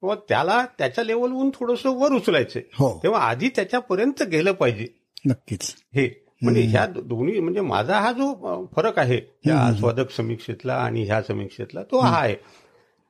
किंवा 0.00 0.14
त्याला 0.14 0.64
त्याच्या 0.78 1.04
लेवलवरून 1.04 1.50
थोडंसं 1.50 1.90
वर 1.90 2.12
उचलायचंय. 2.12 2.62
हो. 2.74 3.00
तेव्हा 3.02 3.20
आधी 3.20 3.48
त्याच्यापर्यंत 3.48 4.22
गेलं 4.22 4.52
पाहिजे. 4.52 4.86
नक्कीच. 5.26 5.74
हे 5.94 6.26
म्हणजे 6.42 6.62
ह्या 6.62 6.86
दोन्ही 6.86 7.40
म्हणजे 7.40 7.60
माझा 7.60 7.98
हा 7.98 8.12
जो 8.12 8.68
फरक 8.76 8.98
आहे 8.98 9.20
या 9.46 9.58
आस्वादक 9.58 10.10
समीक्षेतला 10.10 10.74
आणि 10.74 11.04
ह्या 11.04 11.22
समीक्षेतला 11.22 11.82
तो 11.82 11.98
हा 11.98 12.20
आहे. 12.20 12.36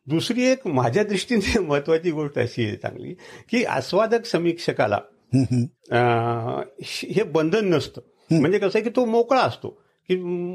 दुसरी 0.06 0.44
एक 0.44 0.66
माझ्या 0.66 1.04
दृष्टीने 1.04 1.58
महत्वाची 1.68 2.10
गोष्ट 2.10 2.38
अशी 2.38 2.64
आहे 2.64 2.76
चांगली 2.76 3.14
की 3.50 3.64
आस्वादक 3.64 4.24
समीक्षकाला 4.24 4.98
हे 6.84 7.22
बंधन 7.22 7.74
नसतं. 7.74 8.00
म्हणजे 8.30 8.58
कसं 8.58 8.70
आहे 8.74 8.82
की 8.82 8.90
तो 8.96 9.04
मोकळा 9.04 9.40
असतो 9.40 9.68
की 10.10 10.14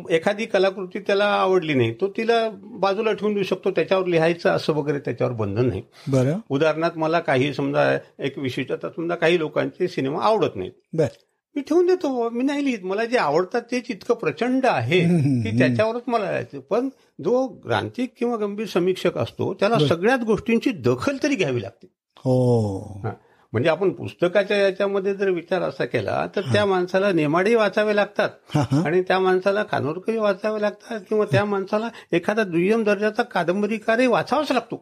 एखादी 0.09 0.45
कलाकृती 0.45 0.99
त्याला 0.99 1.25
आवडली 1.25 1.73
नाही 1.73 1.93
तो 2.01 2.07
तिला 2.07 2.49
बाजूला 2.53 3.13
ठेवून 3.13 3.33
देऊ 3.33 3.43
शकतो 3.43 3.71
त्याच्यावर 3.71 4.07
लिहायचं 4.07 4.49
असं 4.49 4.73
वगैरे 4.73 4.99
त्याच्यावर 4.99 5.33
बंधन 5.33 5.67
नाही. 5.67 5.83
बरं. 6.07 6.37
उदाहरणार्थ 6.49 6.97
मला 6.97 7.19
काही 7.19 7.53
समजा 7.53 7.97
एक 8.19 8.37
विशिष्ट 8.37 8.73
समजा 8.95 9.15
काही 9.15 9.39
लोकांचे 9.39 9.87
सिनेमा 9.87 10.23
आवडत 10.23 10.55
नाहीत. 10.55 10.71
मी 11.55 11.61
ठेवून 11.61 11.85
देतो. 11.85 12.29
मी 12.29 12.43
नाही 12.43 12.65
लिहित. 12.65 12.83
मला 12.83 13.05
जे 13.05 13.17
आवडतात 13.17 13.61
तेच 13.61 13.85
इतकं 13.89 14.15
प्रचंड 14.15 14.65
आहे 14.65 14.99
की 15.43 15.57
त्याच्यावरच 15.57 16.01
मला 16.07 16.25
लिहायचं. 16.25 16.59
पण 16.59 16.89
जो 17.23 17.47
ग्रांतिक 17.47 18.13
किंवा 18.17 18.37
गंभीर 18.37 18.67
समीक्षक 18.67 19.17
असतो 19.17 19.53
त्याला 19.53 19.87
सगळ्याच 19.87 20.19
गोष्टींची 20.19 20.71
दखल 20.71 21.17
तरी 21.23 21.35
घ्यावी 21.35 21.61
लागते. 21.61 21.87
हो. 22.17 22.79
म्हणजे 23.53 23.69
आपण 23.69 23.89
पुस्तकाच्या 23.89 24.57
याच्यामध्ये 24.57 25.15
जर 25.15 25.29
विचार 25.29 25.61
असा 25.61 25.85
केला 25.85 26.27
तर 26.35 26.41
त्या 26.41 26.65
माणसाला 26.65 27.11
नेमाडे 27.11 27.55
वाचावे 27.55 27.95
लागतात. 27.95 28.29
आणि 28.85 29.01
त्या 29.01 29.19
माणसाला 29.19 29.63
कानोरकरी 29.63 30.17
वाचावे 30.17 30.61
लागतात 30.61 30.99
किंवा 31.09 31.25
त्या 31.31 31.45
माणसाला 31.45 31.89
एखादा 32.11 32.43
दुय्यम 32.43 32.83
दर्जाचा 32.83 33.23
कादंबरीकारही 33.23 34.07
वाचावाच 34.07 34.51
लागतो. 34.51 34.75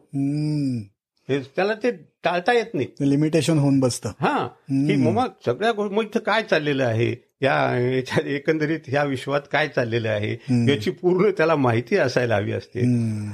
हे 1.30 1.40
त्याला 1.40 1.74
ते 1.74 1.90
टाळता 2.24 2.52
येत 2.52 2.74
नाही. 2.74 3.10
लिमिटेशन 3.10 3.58
होऊन 3.58 3.80
बसतं. 3.80 4.08
हा. 4.20 4.46
की 4.70 4.96
मग 4.96 5.28
सगळ्या 5.46 5.72
गोष्टी 5.72 5.94
मग 5.94 6.02
इथं 6.02 6.20
काय 6.20 6.42
चाललेलं 6.42 6.84
आहे? 6.84 7.30
या 7.42 7.78
एकंदरीत 8.24 8.78
ह्या 8.86 9.04
विश्वात 9.04 9.40
काय 9.52 9.68
चाललेलं 9.68 10.08
आहे? 10.08 10.32
याची 10.72 10.90
पूर्ण 10.90 11.30
त्याला 11.30 11.56
माहिती 11.56 11.96
असायला 11.96 12.36
हवी 12.36 12.52
असते. 12.52 12.80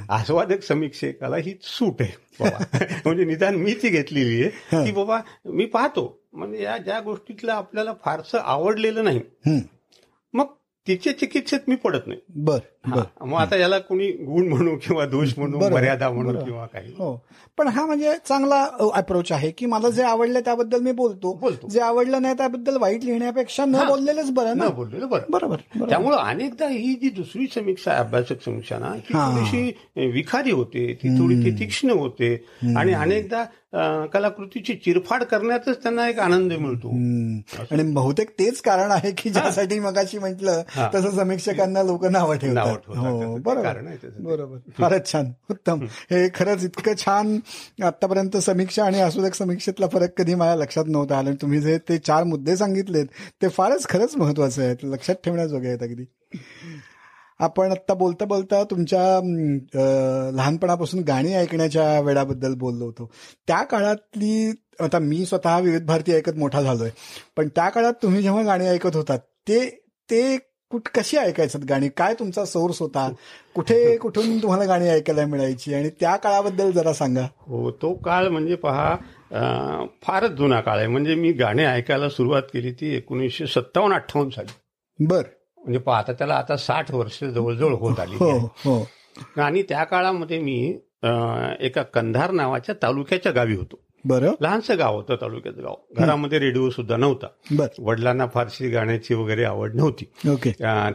आस्वादक 0.09 0.63
समीक्षकाला 0.63 1.37
ही 1.37 1.53
सूट 1.61 2.01
आहे 2.01 2.11
बाबा. 2.39 2.63
म्हणजे 3.05 3.25
निदान 3.25 3.55
मी 3.55 3.73
ती 3.73 3.89
घेतलेली 3.89 4.43
आहे. 4.43 4.85
की 4.85 4.91
बाबा 4.91 5.19
मी 5.45 5.65
पाहतो. 5.65 6.23
म्हणजे 6.33 6.63
या 6.63 6.77
ज्या 6.77 6.99
गोष्टीतलं 6.99 7.51
आपल्याला 7.51 7.93
फारसं 8.05 8.37
आवडलेलं 8.37 9.03
नाही. 9.03 9.21
तिच्या 10.87 11.17
चिकित्सेत 11.19 11.59
मी 11.67 11.75
पडत 11.75 12.07
नाही 12.07 12.19
बर 12.43 12.59
हा. 12.87 13.01
मग 13.21 13.37
आता 13.37 13.55
याला 13.55 13.77
कोणी 13.79 14.07
गुण 14.11 14.47
म्हणू 14.47 14.75
किंवा 14.77 15.05
दोष 15.05 15.33
म्हणू. 15.37 15.59
मर्यादा 15.69 16.09
म्हणू. 16.09 16.33
किंवा 16.39 16.65
काही 16.65 16.93
हो 16.97 17.13
पण 17.57 17.67
हा 17.67 17.85
म्हणजे 17.85 18.13
चांगला 18.27 18.61
अप्रोच 18.93 19.31
आहे 19.31 19.49
की 19.51 19.65
मला 19.65 19.89
जे 19.89 20.03
आवडलं 20.03 20.39
त्याबद्दल 20.39 20.81
मी 20.81 20.91
बोलतो 20.91 21.33
बोलतो. 21.33 21.67
जे 21.67 21.79
आवडलं 21.79 22.21
नाही 22.21 22.33
त्याबद्दल 22.37 22.77
वाईट 22.77 23.03
लिहिण्यापेक्षा 23.03 23.65
न 23.65 23.83
बोललेलंच 23.87 24.31
बरं 24.31 24.57
ना 24.57 24.67
बोललेलं 24.69 25.09
बरं 25.09 25.31
बरोबर. 25.31 25.87
त्यामुळं 25.89 26.17
अनेकदा 26.17 26.67
ही 26.67 26.93
जी 26.93 27.09
दुसरी 27.09 27.47
समीक्षा 27.55 27.97
अभ्यासक 27.97 28.41
समीक्षा 28.45 28.77
ना 28.77 28.93
ती 28.99 29.13
हा. 29.13 29.29
थोडीशी 29.31 30.09
विखारी 30.11 30.51
होते 30.51 30.93
ती 30.93 31.17
थोडी 31.19 31.35
ती 31.43 31.57
तीक्ष्ण 31.59 31.89
होते 31.99 32.33
आणि 32.77 32.93
अनेकदा 32.95 33.43
कलाकृतीची 34.13 34.73
चिरफाड 34.73 35.23
करण्यातच 35.23 35.83
त्यांना 35.83 36.09
एक 36.09 36.19
आनंद 36.19 36.53
मिळतो. 36.53 36.89
आणि 37.71 37.83
बहुतेक 37.93 38.29
तेच 38.29 38.61
कारण 38.61 38.91
आहे 38.91 39.11
की 39.11 39.29
ज्यासाठी 39.29 39.79
मगाशी 39.79 40.19
म्हटलं. 40.19 40.61
तसं 40.95 41.11
समीक्षकांना 41.11 41.83
लोक 41.83 42.05
नावं 42.05 42.11
नावं 42.13 42.37
ठेवतात. 42.37 42.75
ठेवतात. 42.75 43.05
हो 43.05 43.37
ते. 43.37 44.23
बरोबर. 44.23 44.57
फारच 44.77 45.11
छान. 45.11 45.31
उत्तम. 45.51 45.85
हे 46.11 46.27
खरंच 46.35 46.63
इतकं 46.63 46.93
छान 46.97 47.37
आतापर्यंत 47.83 48.37
समीक्षा 48.37 48.85
आणि 48.85 49.01
आस्वादक 49.01 49.33
समीक्षेतला 49.33 49.87
फरक 49.87 50.17
कधी 50.17 50.35
माझ्या 50.35 50.55
लक्षात 50.55 50.85
नव्हता 50.87 51.17
आला. 51.17 51.29
आणि 51.29 51.37
तुम्ही 51.41 51.61
जे 51.61 51.77
ते 51.89 51.97
चार 51.97 52.23
मुद्दे 52.23 52.55
सांगितलेत 52.57 53.05
ते 53.41 53.47
फारच 53.47 53.87
खरंच 53.89 54.15
महत्त्वाचे 54.17 54.61
आहेत. 54.61 54.77
लक्षात 54.83 55.15
ठेवण्याजोगे 55.23 55.67
आहेत 55.67 55.83
अगदी. 55.83 56.05
आपण 57.39 57.71
आत्ता 57.71 57.93
बोलता 57.93 58.25
बोलता 58.25 58.63
तुमच्या 58.63 59.19
लहानपणापासून 60.35 61.03
गाणी 61.03 61.33
ऐकण्याच्या 61.33 61.99
वेळाबद्दल 62.01 62.53
बोललो 62.55 62.85
होतो. 62.85 63.09
त्या 63.47 63.61
काळातली 63.63 64.49
आता 64.79 64.99
मी 64.99 65.25
स्वतः 65.25 65.59
विविध 65.59 65.85
भारती 65.85 66.13
ऐकत 66.13 66.37
मोठा 66.37 66.61
झालोय. 66.61 66.89
पण 67.37 67.47
त्या 67.47 67.69
काळात 67.69 67.93
तुम्ही 68.03 68.21
जेव्हा 68.21 68.43
गाणी 68.43 68.67
ऐकत 68.67 68.95
होतात 68.95 69.19
ते 69.47 69.59
ते 70.11 70.37
कुठ 70.71 70.87
कशी 70.95 71.17
ऐकायचं 71.17 71.59
गाणी? 71.69 71.89
काय 71.89 72.13
तुमचा 72.13 72.45
सोर्स 72.45 72.79
होता? 72.81 73.09
कुठे 73.55 73.95
कुठून 73.97 74.37
तुम्हाला 74.37 74.65
गाणी 74.65 74.87
ऐकायला 74.89 75.25
मिळायची? 75.25 75.73
आणि 75.73 75.89
त्या 75.99 76.15
काळाबद्दल 76.15 76.71
जरा 76.71 76.93
सांगा. 76.93 77.25
हो 77.39 77.71
तो 77.71 77.93
काळ 77.95 78.27
म्हणजे 78.27 78.55
पहा 78.55 78.95
फारच 80.03 80.31
जुना 80.31 80.59
काळ 80.61 80.77
आहे. 80.77 80.87
म्हणजे 80.87 81.15
मी 81.15 81.31
गाणे 81.31 81.65
ऐकायला 81.65 82.09
सुरुवात 82.09 82.41
केली 82.53 82.71
ती 82.71 82.93
एकोणीसशे 82.95 83.47
सत्तावन्न 83.47 83.95
अठ्ठावन्न 83.95 84.35
साली. 84.35 85.05
बर. 85.05 85.23
म्हणजे 85.67 85.79
पहा 85.79 85.97
आता 85.97 86.13
त्याला 86.13 86.35
आता 86.35 86.57
साठ 86.57 86.93
वर्ष 86.93 87.23
जवळजवळ 87.23 87.73
होत 87.73 87.99
आली 87.99 88.15
हो 88.15 88.37
हो. 88.37 88.87
आणि 89.37 89.61
त्या 89.61 89.83
काळामध्ये 89.83 90.39
मी 90.39 90.77
एका 91.59 91.81
कंधार 91.81 92.31
नावाच्या 92.31 92.75
तालुक्याच्या 92.81 93.31
गावी 93.31 93.55
होतो. 93.55 93.79
बरं. 94.05 94.33
लहानसं 94.41 94.77
गाव 94.77 94.95
होतं 94.95 95.15
तालुक्याचं 95.15 95.63
गाव. 95.63 95.75
घरामध्ये 95.97 96.39
रेडिओ 96.39 96.69
सुद्धा 96.69 96.97
नव्हता. 96.97 97.27
बर. 97.51 97.67
वडिलांना 97.79 98.27
फारशी 98.27 98.69
गाण्याची 98.69 99.13
वगैरे 99.13 99.43
आवड 99.43 99.75
नव्हती. 99.75 100.29
ओके. 100.29 100.51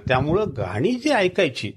त्यामुळं 0.08 0.44
गाणी 0.56 0.92
जी 0.92 1.10
ऐकायची. 1.10 1.72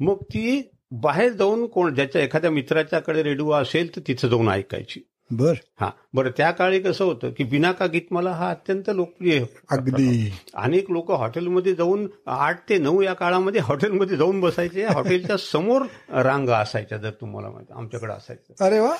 मग 0.00 0.16
ती 0.22 0.70
बाहेर 0.92 1.32
जाऊन 1.32 1.66
कोण 1.66 1.94
ज्याच्या 1.94 2.22
एखाद्या 2.22 2.50
मित्राच्याकडे 2.50 3.22
रेडिओ 3.22 3.50
असेल 3.50 3.96
तर 3.96 4.00
तिथं 4.08 4.28
जाऊन 4.28 4.48
ऐकायची. 4.48 5.00
बर. 5.30 5.52
हा. 5.80 5.90
बरं 6.14 6.30
त्या 6.36 6.50
काळी 6.50 6.80
कसं 6.80 7.04
होतं 7.04 7.30
की 7.30 7.44
बिना 7.44 7.72
का 7.72 7.86
गीतमाला 7.86 8.30
हा 8.30 8.50
अत्यंत 8.50 8.82
लोकप्रिय 8.88 9.44
अगदी. 9.70 10.32
अनेक 10.54 10.90
लोक 10.90 11.10
हॉटेलमध्ये 11.10 11.74
जाऊन 11.74 12.06
आठ 12.26 12.68
ते 12.68 12.78
नऊ 12.78 13.02
या 13.02 13.12
काळामध्ये 13.12 13.60
हॉटेलमध्ये 13.60 14.16
जाऊन 14.16 14.40
बसायचे. 14.40 14.84
हॉटेलच्या 14.84 15.36
समोर 15.36 15.82
रांगा 16.22 16.56
असायच्या 16.56 16.98
जर 16.98 17.10
तुम्हाला 17.10 17.50
माहिती 17.50 17.72
आमच्याकडे 17.76 18.12
असायचं. 18.12 18.64
अरे 18.64 18.78
वा 18.80 18.96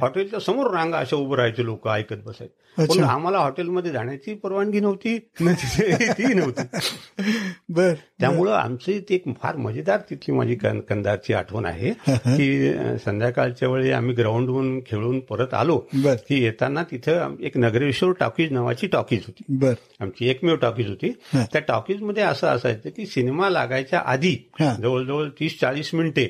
हॉटेलच्या 0.00 0.40
समोर 0.40 0.70
रांगा 0.70 0.98
अशा 0.98 1.16
उभं 1.16 1.36
राहायचे 1.36 1.64
लोक 1.64 1.88
ऐकत 1.88 2.16
बसायचे. 2.26 2.68
पण. 2.86 3.04
आम्हाला 3.04 3.38
हॉटेलमध्ये 3.38 3.92
जाण्याची 3.92 4.34
परवानगी 4.34 4.80
नव्हती 4.80 5.18
तिथे- 5.18 6.12
ती 6.12 6.34
नव्हती. 6.34 6.78
बर. 7.68 7.92
त्यामुळं 8.20 8.52
आमची 8.52 9.00
ती 9.00 9.14
एक 9.14 9.24
फार 9.42 9.56
मजेदार 9.56 10.00
तिथली 10.10 10.34
माझी 10.34 10.54
कंदारची 10.88 11.32
आठवण 11.32 11.64
आहे 11.64 11.90
की 12.08 12.72
संध्याकाळच्या 13.04 13.68
वेळी 13.68 13.90
आम्ही 13.90 14.14
ग्राउंडहून 14.14 14.80
खेळून 14.80 15.20
परत 15.20 15.54
आलो 15.54 15.78
की 15.94 16.47
येताना 16.48 16.82
तिथं 16.82 17.34
एक 17.40 17.56
नगरेश्वर 17.56 18.12
टॉकीज 18.20 18.52
नावाची 18.52 18.86
टॉकीज 18.86 19.22
होती. 19.26 19.44
बर. 19.48 19.74
आमची 20.00 20.28
एकमेव 20.28 20.56
टॉकीज 20.56 20.88
होती. 20.88 21.10
त्या 21.34 21.60
टॉकीजमध्ये 21.68 22.22
असं 22.22 22.46
असायचं 22.46 22.90
की 22.90 23.06
सिनेमा 23.06 23.50
लागायच्या 23.50 24.02
आधी. 24.06 24.36
जवळजवळ 24.60 25.28
तीस 25.40 25.60
चाळीस 25.60 25.94
मिनिटे 25.94 26.26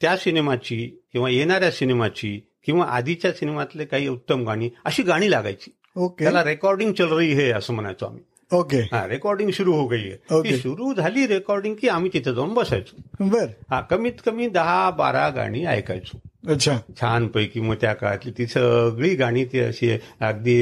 त्या 0.00 0.16
सिनेमाची 0.16 0.76
किंवा 1.12 1.30
येणाऱ्या 1.30 1.70
सिनेमाची 1.70 2.40
किंवा 2.66 2.84
आधीच्या 2.84 3.32
सिनेमातले 3.32 3.84
काही 3.84 4.08
उत्तम 4.08 4.44
गाणी 4.46 4.70
अशी 4.84 5.02
गाणी 5.02 5.30
लागायची. 5.30 5.70
ओके. 5.96 6.24
त्याला 6.24 6.44
रेकॉर्डिंग 6.44 6.92
चल 6.92 7.12
रही 7.12 7.32
है 7.32 7.50
असं 7.50 7.74
म्हणायचो 7.74 8.06
आम्ही. 8.06 8.22
ओके. 8.52 8.78
हा 8.92 9.06
रेकॉर्डिंग 9.08 9.50
सुरू 9.50 9.72
हो 9.72 9.86
गई 9.86 10.10
आहे 10.10 10.56
सुरू 10.56 10.92
झाली 10.94 11.26
रेकॉर्डिंग 11.26 11.74
की 11.80 11.88
आम्ही 11.88 12.10
तिथे 12.12 12.34
जाऊन 12.34 12.54
बसायचो. 12.54 13.28
बर. 13.30 13.46
हा 13.70 13.80
कमीत 13.80 14.20
कमी 14.26 14.48
दहा 14.48 14.90
बारा 14.90 15.28
गाणी 15.28 15.64
ऐकायचो. 15.64 16.18
अच्छा. 16.44 16.76
छानपैकी 17.00 17.60
मग 17.60 17.74
त्या 17.74 17.92
काळातली 17.94 18.32
ती 18.38 18.46
सगळी 18.46 19.14
गाणी 19.14 19.44
ती 19.44 19.60
अशी 19.60 19.90
अगदी 20.20 20.56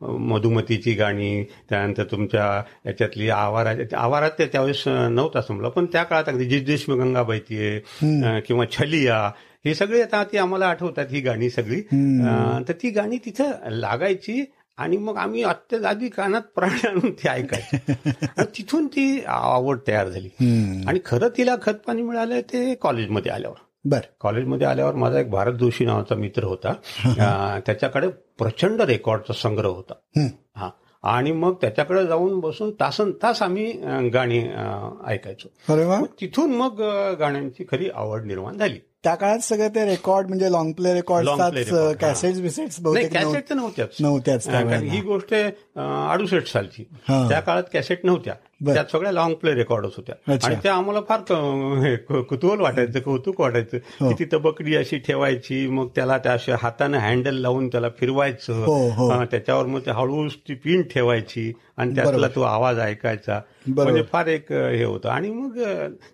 मधुमतीची 0.00 0.92
गाणी 0.94 1.44
त्यानंतर 1.70 2.04
तुमच्या 2.04 2.62
याच्यातली 2.86 3.28
आवारा 3.30 3.74
आवारात 3.96 4.30
ते 4.38 4.46
त्यावेळेस 4.46 4.82
नव्हता 4.88 5.40
समजा 5.40 5.68
पण 5.68 5.86
त्या 5.86 6.02
काळात 6.02 6.28
अगदी 6.28 6.44
जिजदेश 6.44 6.84
में 6.88 6.98
गंगाबाई 6.98 7.38
ती 7.38 7.58
आहे 7.58 7.76
अं, 7.76 8.40
किंवा 8.46 8.64
छलिया 8.70 9.30
हे 9.64 9.74
सगळे 9.74 10.02
आता 10.02 10.22
ती 10.24 10.38
आम्हाला 10.38 10.66
आठवतात 10.66 11.06
ही 11.10 11.20
गाणी 11.20 11.50
सगळी. 11.50 11.80
तर 12.68 12.72
ती 12.72 12.90
गाणी 12.90 13.16
तिथं 13.24 13.68
लागायची 13.70 14.44
आणि 14.78 14.96
मग 14.96 15.16
आम्ही 15.16 15.42
अत्यंत 15.42 15.84
आधी 15.84 16.08
कानात 16.08 16.42
प्राणी 16.54 16.86
आणून 16.88 17.10
ती 17.12 17.28
ऐकायची. 17.28 17.76
आणि 18.26 18.44
तिथून 18.58 18.86
ती 18.86 19.20
आवड 19.26 19.78
तयार 19.88 20.08
झाली. 20.08 20.28
आणि 20.88 21.00
खरं 21.04 21.28
तिला 21.28 21.56
खतपाणी 21.62 22.02
मिळालं 22.02 22.40
ते 22.40 22.74
कॉलेजमध्ये 22.74 23.32
आल्यावर. 23.32 23.64
बर 23.88 24.00
कॉलेजमध्ये 24.20 24.66
आल्यावर 24.66 24.94
माझा 24.94 25.20
एक 25.20 25.30
भारत 25.30 25.52
जोशी 25.52 25.84
नावाचा 25.84 26.14
मित्र 26.14 26.44
होता 26.44 26.72
त्याच्याकडे 27.66 28.08
प्रचंड 28.08 28.80
रेकॉर्डचा 28.80 29.32
संग्रह 29.32 29.68
होता. 29.68 29.94
हा 30.54 30.70
आणि 31.02 31.32
मग 31.32 31.54
त्याच्याकडे 31.54 32.06
जाऊन 32.06 32.40
बसून 32.40 32.70
तासन 32.70 33.10
तास 33.22 33.42
आम्ही 33.42 33.72
गाणी 34.08 34.38
ऐकायचो 35.06 35.48
तिथून 36.20 36.50
मग 36.50 36.80
गाण्यांची 37.20 37.64
खरी 37.70 37.88
आवड 37.94 38.24
निर्माण 38.24 38.58
झाली 38.58 38.78
त्या 39.04 39.14
काळात 39.14 39.38
सगळे 39.38 39.68
ते 39.68 39.84
रेकॉर्ड 39.84 40.28
म्हणजे 40.28 40.52
लॉंग 40.52 40.72
प्ले 40.72 40.94
रेकॉर्ड. 40.94 41.28
कॅसेट्स 42.00 42.40
बिसेट्स 42.40 42.80
बहुतेक 42.80 43.12
नव्ह- 43.12 43.34
कॅसेट 43.34 43.52
नव्हत्याच 43.52 43.96
नव्हत्याच. 44.00 44.48
ही 44.82 45.00
गोष्ट 45.00 45.34
अडुसष्ट 46.12 46.52
सालची. 46.52 46.84
त्या 47.08 47.40
काळात 47.40 47.62
कॅसेट 47.72 48.04
नव्हत्या. 48.04 48.34
त्यात 48.60 48.84
सगळ्या 48.92 49.12
लॉंग 49.12 49.34
प्ले 49.34 49.54
रेकॉर्डच 49.54 49.90
होत्या. 49.96 50.32
आणि 50.44 50.54
त्या 50.62 50.74
आम्हाला 50.74 51.00
फार 51.08 51.20
कुतूहल 52.22 52.60
वाटायचं 52.60 53.00
कौतुक 53.00 53.40
वाटायचं 53.40 53.78
हो. 54.00 54.08
की 54.08 54.24
ती 54.24 54.36
तबकडी 54.36 54.76
अशी 54.76 54.98
ठेवायची 54.98 55.66
मग 55.66 55.88
त्याला 55.94 56.18
त्या 56.18 56.32
अशा 56.32 56.56
हाताने 56.62 56.98
हँडल 56.98 57.34
लावून 57.34 57.68
त्याला 57.68 57.88
फिरवायचं 57.98 58.64
हो, 58.64 58.88
हो. 58.90 59.24
त्याच्यावर 59.24 59.66
मग 59.66 59.80
ते 59.80 59.90
हळूच 59.90 60.36
ती 60.48 60.54
पिन 60.54 60.82
ठेवायची 60.82 61.52
आणि 61.76 61.94
त्यातला. 61.94 62.28
तो 62.28 62.42
आवाज 62.42 62.78
ऐकायचा. 62.78 63.40
म्हणजे 63.66 64.02
फार 64.12 64.26
एक 64.26 64.52
हे 64.52 64.84
होतं. 64.84 65.08
आणि 65.08 65.30
मग 65.30 65.58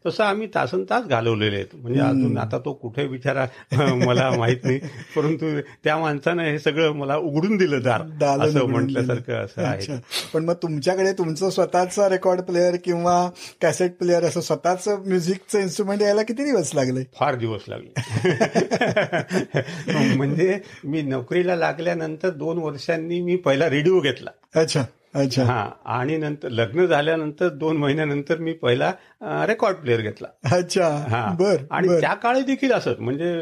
तसं 0.07 0.25
आम्ही 0.25 0.47
तासन 0.47 0.85
तास 0.91 1.05
घालवलेले 1.05 1.57
आहेत. 1.57 1.67
म्हणजे 1.75 2.01
अजून 2.01 2.39
आता 2.39 2.59
तो 2.59 2.73
कुठे 2.73 3.07
बिचारा 3.07 3.47
अ, 3.73 3.95
मला 3.95 4.31
माहीत 4.31 4.57
नाही. 4.65 4.81
परंतु 5.17 5.61
त्या 5.85 5.99
माणसानं 5.99 6.43
हे 6.43 6.59
सगळं 6.59 6.93
मला 6.93 7.17
उघडून 7.17 7.57
दिलं 7.57 7.83
दार. 7.83 8.03
असं 8.41 8.67
म्हटल्यासारखं 8.67 9.35
असं 9.35 9.63
आहे. 9.63 9.97
पण 10.35 10.45
मग 10.45 10.55
तुमच्याकडे 10.55 11.13
तुमचं 11.13 11.51
स्वतःचा 11.51 12.09
रेकॉर्ड 12.09 12.41
प्लेअर 12.41 12.77
किंवा 12.85 13.31
कॅसेट 13.63 13.99
प्लेअर 13.99 14.25
असं 14.25 14.41
स्वतःच 14.41 14.89
म्युझिकचं 14.89 15.61
इन्स्ट्रुमेंट 15.61 16.03
यायला 16.03 16.23
किती 16.23 16.45
दिवस 16.45 16.75
लागले? 16.75 17.05
फार 17.21 17.35
दिवस 17.35 17.61
लागले. 17.69 17.91
म्हणजे 20.17 20.59
मी 20.85 21.03
नोकरीला 21.03 21.57
लागल्यानंतर 21.57 22.31
दोन 22.31 22.59
वर्षांनी 22.59 23.21
मी 23.21 23.37
पहिला 23.37 23.71
रेडिओ 23.71 24.01
घेतला. 24.01 24.61
अच्छा. 24.61 24.83
अच्छा. 25.15 25.45
हा 25.45 25.71
आणि 25.85 26.17
नंतर 26.17 26.49
लग्न 26.49 26.87
झाल्यानंतर 26.87 27.49
दोन 27.49 27.77
महिन्यानंतर 27.77 28.39
मी 28.39 28.53
पहिला 28.53 28.93
रेकॉर्ड 29.23 29.77
प्लेअर 29.77 30.01
घेतला. 30.01 30.57
अच्छा. 30.57 30.89
हा. 30.89 31.37
बर 31.39 31.57
आणि 31.71 31.89
त्या 32.01 32.15
काळी 32.15 32.43
देखील 32.43 32.73
असत 32.73 33.01
म्हणजे 33.01 33.33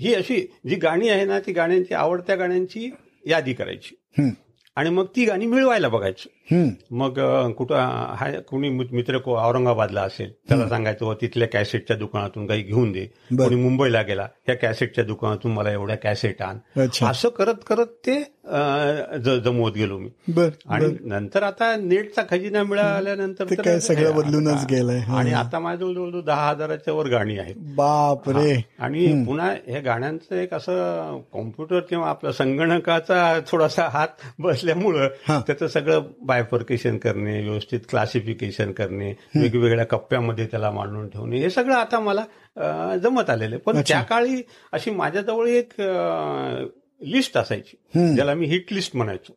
ही 0.00 0.14
अशी 0.14 0.40
जी 0.68 0.74
गाणी 0.74 1.08
आहे 1.08 1.24
ना 1.24 1.38
ती 1.38 1.52
गाण्यांची 1.52 1.94
आवडत्या 1.94 2.36
गाण्यांची 2.36 2.90
यादी 3.26 3.52
करायची. 3.52 4.22
आणि 4.76 4.90
मग 4.90 5.06
ती 5.16 5.24
गाणी 5.24 5.46
मिळवायला 5.46 5.88
बघायचं. 5.88 6.28
मग 6.50 7.18
कुठं 7.56 7.74
हा 8.16 8.30
कुणी 8.40 8.68
मित- 8.68 8.92
मित्र 8.94 9.18
को 9.18 9.36
औरंगाबादला 9.38 10.02
असेल 10.02 10.30
त्याला 10.48 10.68
सांगायचं 10.68 11.06
"व 11.06 11.12
तिथल्या 11.14 11.48
कॅसेटच्या 11.48 11.96
दुकानातून 11.96 12.46
काही 12.46 12.62
घेऊन 12.62 12.92
दे. 12.92 13.04
कोणी 13.36 13.56
मुंबईला 13.56 14.02
गेला 14.02 14.22
ह्या 14.46 14.54
कॅसेटच्या 14.56 15.04
दुकानातून 15.04 15.52
मला 15.52 15.70
एवढ्या 15.70 15.96
कॅसेट 15.96 16.42
आण 16.42 16.58
असं 17.02 17.28
करत 17.28 17.64
करत 17.66 17.86
ते 18.06 18.22
जमवत 19.40 19.72
गेलो 19.72 19.98
मी 19.98 20.08
आणि 20.68 20.86
नंतर 21.04 21.42
आता 21.42 21.74
नेटचा 21.76 22.22
खजिना 22.30 22.62
मिळाल्यानंतर 22.62 23.78
सगळं 23.78 24.14
बदलूनच 24.14 24.54
हा. 24.54 24.64
गेलंय. 24.70 24.98
हा. 24.98 25.18
आणि 25.18 25.32
आता 25.32 25.58
माझ्याजवळ 25.58 25.94
जवळजवळ 25.94 26.20
दहा 26.22 26.48
हजाराच्या 26.50 26.94
वर 26.94 27.06
गाणी 27.06 27.38
आहेत 27.38 27.54
बाप 27.76 28.28
रे 28.28 28.54
आणि 28.78 29.06
पुन्हा 29.26 29.50
हे 29.66 29.80
गाण्यांचं 29.80 30.34
एक 30.36 30.54
असं 30.54 31.18
कॉम्प्युटर 31.32 31.80
किंवा 31.80 32.08
आपला 32.08 32.32
संगणकाचा 32.32 33.38
थोडासा 33.48 33.88
हात 33.88 34.22
बसल्यामुळं 34.38 35.08
हा. 35.28 35.40
त्याचं 35.46 35.66
सगळं 35.68 36.02
बायफर्केशन 36.38 36.98
करणे 36.98 37.40
व्यवस्थित 37.40 37.80
क्लासिफिकेशन 37.88 38.72
करणे 38.72 39.12
वेगवेगळ्या 39.34 39.84
कप्प्यामध्ये 39.86 40.46
त्याला 40.46 40.70
मांडून 40.70 41.08
ठेवणे 41.08 41.38
हे 41.38 41.50
सगळं 41.50 41.74
आता 41.74 42.00
मला 42.00 42.96
जमत 42.96 43.30
आलेलं 43.30 43.54
आहे 43.54 43.62
पण. 43.62 43.80
त्या 43.88 44.00
काळी 44.02 44.42
अशी 44.72 44.90
माझ्याजवळ 44.90 45.48
एक 45.48 45.72
लिस्ट 47.00 47.36
असायची. 47.38 47.76
ज्याला 48.14 48.34
मी 48.34 48.46
हिट 48.46 48.72
लिस्ट 48.72 48.96
म्हणायचो 48.96 49.32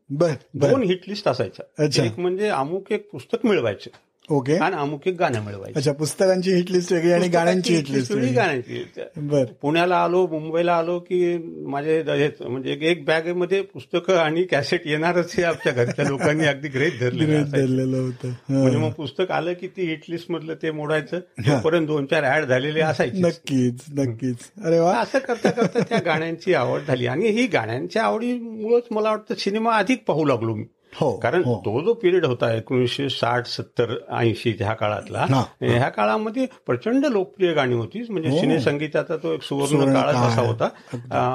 दोन 0.53 0.83
हिट 0.83 1.01
लिस्ट 1.07 1.27
अच्छा. 1.27 1.31
असायच्या 1.31 2.05
एक 2.05 2.19
म्हणजे 2.19 2.47
अमुक 2.49 2.91
एक 2.91 3.09
पुस्तक 3.11 3.45
मिळवायचे 3.45 3.89
ओके. 4.29 4.55
आणि 4.55 4.75
अमुक 4.75 5.07
एक 5.07 5.17
गाणं 5.17 5.41
मिळवायचे. 5.41 5.73
अच्छा 5.75 5.91
पुस्तकांची 5.91 6.51
हिट 6.51 6.71
लिस्ट 6.71 6.93
वेगळी 6.93 7.11
आणि 7.11 7.27
गाण्यांची 7.27 7.75
हिट 7.75 7.89
लिस्ट 7.89 8.11
वेगळी. 8.11 8.33
गाण्यांची. 8.33 8.83
बर. 9.17 9.45
पुण्याला 9.61 9.97
आलो 9.97 10.27
मुंबईला 10.27 10.75
आलो 10.75 10.99
की 10.99 11.37
माझे 11.67 12.03
म्हणजे 12.41 12.77
एक 12.81 13.05
बॅगेमध्ये 13.05 13.61
पुस्तकं 13.61 14.17
आणि 14.17 14.43
कॅसेट 14.43 14.81
येणारच 14.85 15.35
हे 15.35 15.43
आमच्या 15.43 15.73
घरच्या 15.73 16.05
लोकांनी 16.05 16.45
अगदी 16.45 16.67
ग्रेट 16.67 16.99
धरलेलं. 16.99 17.43
धरलेलं 17.43 17.97
होतं. 17.97 18.29
म्हणजे 18.49 18.77
मग 18.77 18.91
पुस्तक 18.91 19.31
आलं 19.31 19.53
की 19.53 19.67
ती 19.67 19.85
हिट 19.85 20.01
लिस्ट 20.09 20.31
मधलं 20.31 20.53
ते 20.53 20.71
मोडायचं. 20.71 21.19
तोपर्यंत 21.19 21.87
दोन 21.87 22.05
चार 22.05 22.37
ऍड 22.37 22.45
झालेले 22.45 22.81
असायचे 22.81 23.17
नक्कीच 23.17 23.83
नक्कीच. 23.93 24.37
अरे 24.65 24.79
वा. 24.79 24.97
असं 24.97 25.19
करता 25.19 25.51
करता 25.51 25.79
त्या 25.79 25.99
गाण्यांची 26.05 26.53
आवड 26.53 26.81
झाली. 26.87 27.05
आणि 27.05 27.29
ही 27.29 27.47
गाण्यांच्या 27.47 28.03
आवडीमुळेच 28.03 28.83
मला 28.91 29.09
वाटतं 29.09 29.35
सिनेमा 29.35 29.77
अधिक 29.77 30.03
पाहू 30.07 30.25
लागलो 30.25 30.55
मी. 30.55 30.65
हो 30.93 31.11
कारण 31.17 31.43
हो. 31.43 31.55
तो 31.65 31.81
जो 31.81 31.93
पिरियड 31.93 32.25
होता 32.25 32.51
एकोणीसशे 32.53 33.07
साठ 33.09 33.47
सत्तर 33.47 33.95
ऐंशी 34.17 34.55
ह्या 34.59 34.73
काळातला. 34.73 35.25
ह्या 35.61 35.89
काळामध्ये 35.89 36.45
प्रचंड 36.65 37.05
लोकप्रिय 37.05 37.53
गाणी 37.53 37.75
होती 37.75 38.05
म्हणजे 38.09 38.29
हो. 38.29 38.39
सिनेसंगीताचा 38.39 39.17
तो 39.17 39.33
एक 39.33 39.43
सुवर्ण 39.43 39.93
काळच 39.93 40.15
काळ. 40.15 40.27
असा 40.27 40.41
होता 40.41 40.69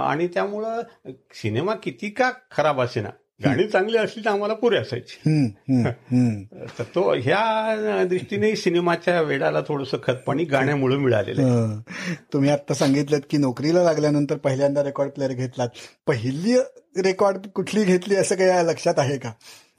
आणि 0.09 0.27
त्यामुळं 0.27 1.13
सिनेमा 1.35 1.75
किती 1.75 2.11
का 2.11 2.31
खराब 2.57 2.81
असेना 2.81 3.11
गाणी 3.41 3.67
चांगली 3.69 3.99
असली 3.99 4.25
तर 4.25 4.31
आम्हाला 4.31 4.55
पुरे 4.55 4.77
असायची. 4.79 5.49
तर 6.79 6.83
तो 6.95 7.03
ह्या 7.15 8.05
दृष्टीने 8.09 8.55
सिनेमाच्या 8.57 9.21
वेडाला 9.23 9.61
थोडंसं 9.61 9.99
खतपाणी 10.03 10.45
गाण्यामुळे 10.45 10.97
मिळालेलं. 10.97 11.81
तुम्ही 12.33 12.51
आता 12.51 12.75
सांगितलं 12.75 13.19
की 13.31 13.37
नोकरीला 13.37 13.83
लागल्यानंतर 13.83 14.37
पहिल्यांदा 14.37 14.83
रेकॉर्ड 14.85 15.11
प्लेअर 15.11 15.33
घेतलात 15.33 15.69
पहिली 16.07 16.57
रेकॉर्ड 17.05 17.47
कुठली 17.55 17.85
घेतली 17.85 18.17
असं 18.17 18.35
काही 18.35 18.67
लक्षात 18.67 18.99
आहे 18.99 19.19
का 19.19 19.31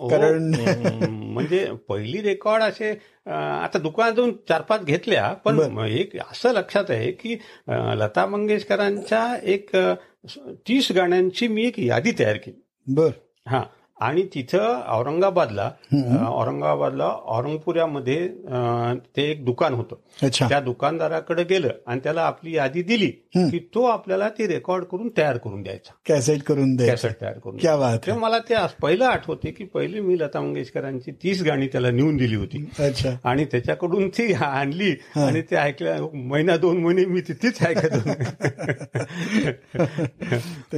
कारण 0.02 0.54
म्हणजे 0.54 1.66
पहिली 1.90 2.22
रेकॉर्ड 2.22 2.64
असे 2.64 2.92
आता 3.28 3.80
दुकानातून 3.80 4.32
चार 4.50 4.62
पाच 4.62 4.84
घेतल्या 4.84 5.28
पण. 5.46 5.60
एक 5.88 6.16
असं 6.22 6.54
लक्षात 6.54 6.90
आहे 6.90 7.12
की 7.12 7.38
लता 8.00 8.26
मंगेशकरांच्या 8.26 9.26
एक 9.44 9.76
तीस 10.68 10.92
गाण्यांची 10.92 11.48
मी 11.48 11.66
एक 11.66 11.80
यादी 11.80 12.12
तयार 12.20 12.38
केली 12.38 12.62
बर 12.88 13.10
हा. 13.48 13.64
आणि 14.02 14.24
तिथं 14.36 14.82
औरंगाबादला 14.88 15.72
औरंगाबादला 16.30 17.06
औरंगपुऱ्यामध्ये 17.26 18.28
ते 19.18 19.22
एक 19.32 19.46
दुकान 19.46 19.74
होतं. 19.74 19.96
त्या 20.50 20.60
दुकानदाराकडे 20.60 21.44
गेलं 21.44 21.70
आणि 21.88 22.00
त्याला 22.04 22.22
आपली 22.22 22.56
यादी 22.56 22.82
दिली 22.82 23.08
की 23.36 23.60
तो 23.76 23.84
आपल्याला 23.84 24.30
ती 24.30 24.48
रेकॉर्ड 24.48 24.84
करून 24.84 25.10
तयार 25.18 25.38
करून 25.38 25.64
द्यायचा. 25.64 25.94
कॅसेट 26.08 26.44
करून 26.44 26.76
दे 26.76 26.88
कॅसेट 26.88 27.12
तयार 27.22 27.34
करून 27.34 27.58
क्या 27.58 27.76
बात 27.78 27.98
ते 28.06 28.12
मला 28.12 28.40
ते 28.40 28.56
पहिलं 28.82 29.06
आठवते 29.06 29.52
की 29.52 29.64
पहिली 29.64 30.00
मी 30.00 30.20
लता 30.20 30.42
मंगेशकरांची 30.42 31.12
तीस 31.12 31.42
गाणी 31.44 31.68
त्याला 31.68 31.92
नेऊन 31.92 32.18
दिली 32.18 32.36
होती. 32.36 32.66
आणि 33.24 33.46
त्याच्याकडून 33.46 34.10
ती 34.10 34.34
आणली 34.34 34.92
आणि 35.16 35.42
ते 35.42 35.56
ऐकल्या 35.56 35.96
महिना 36.14 36.58
दोन 36.58 36.78
महिने 36.78 37.06
मी 37.06 37.22
तिथेच 37.22 37.64
ऐकत 37.64 37.94
होतो. 37.94 38.14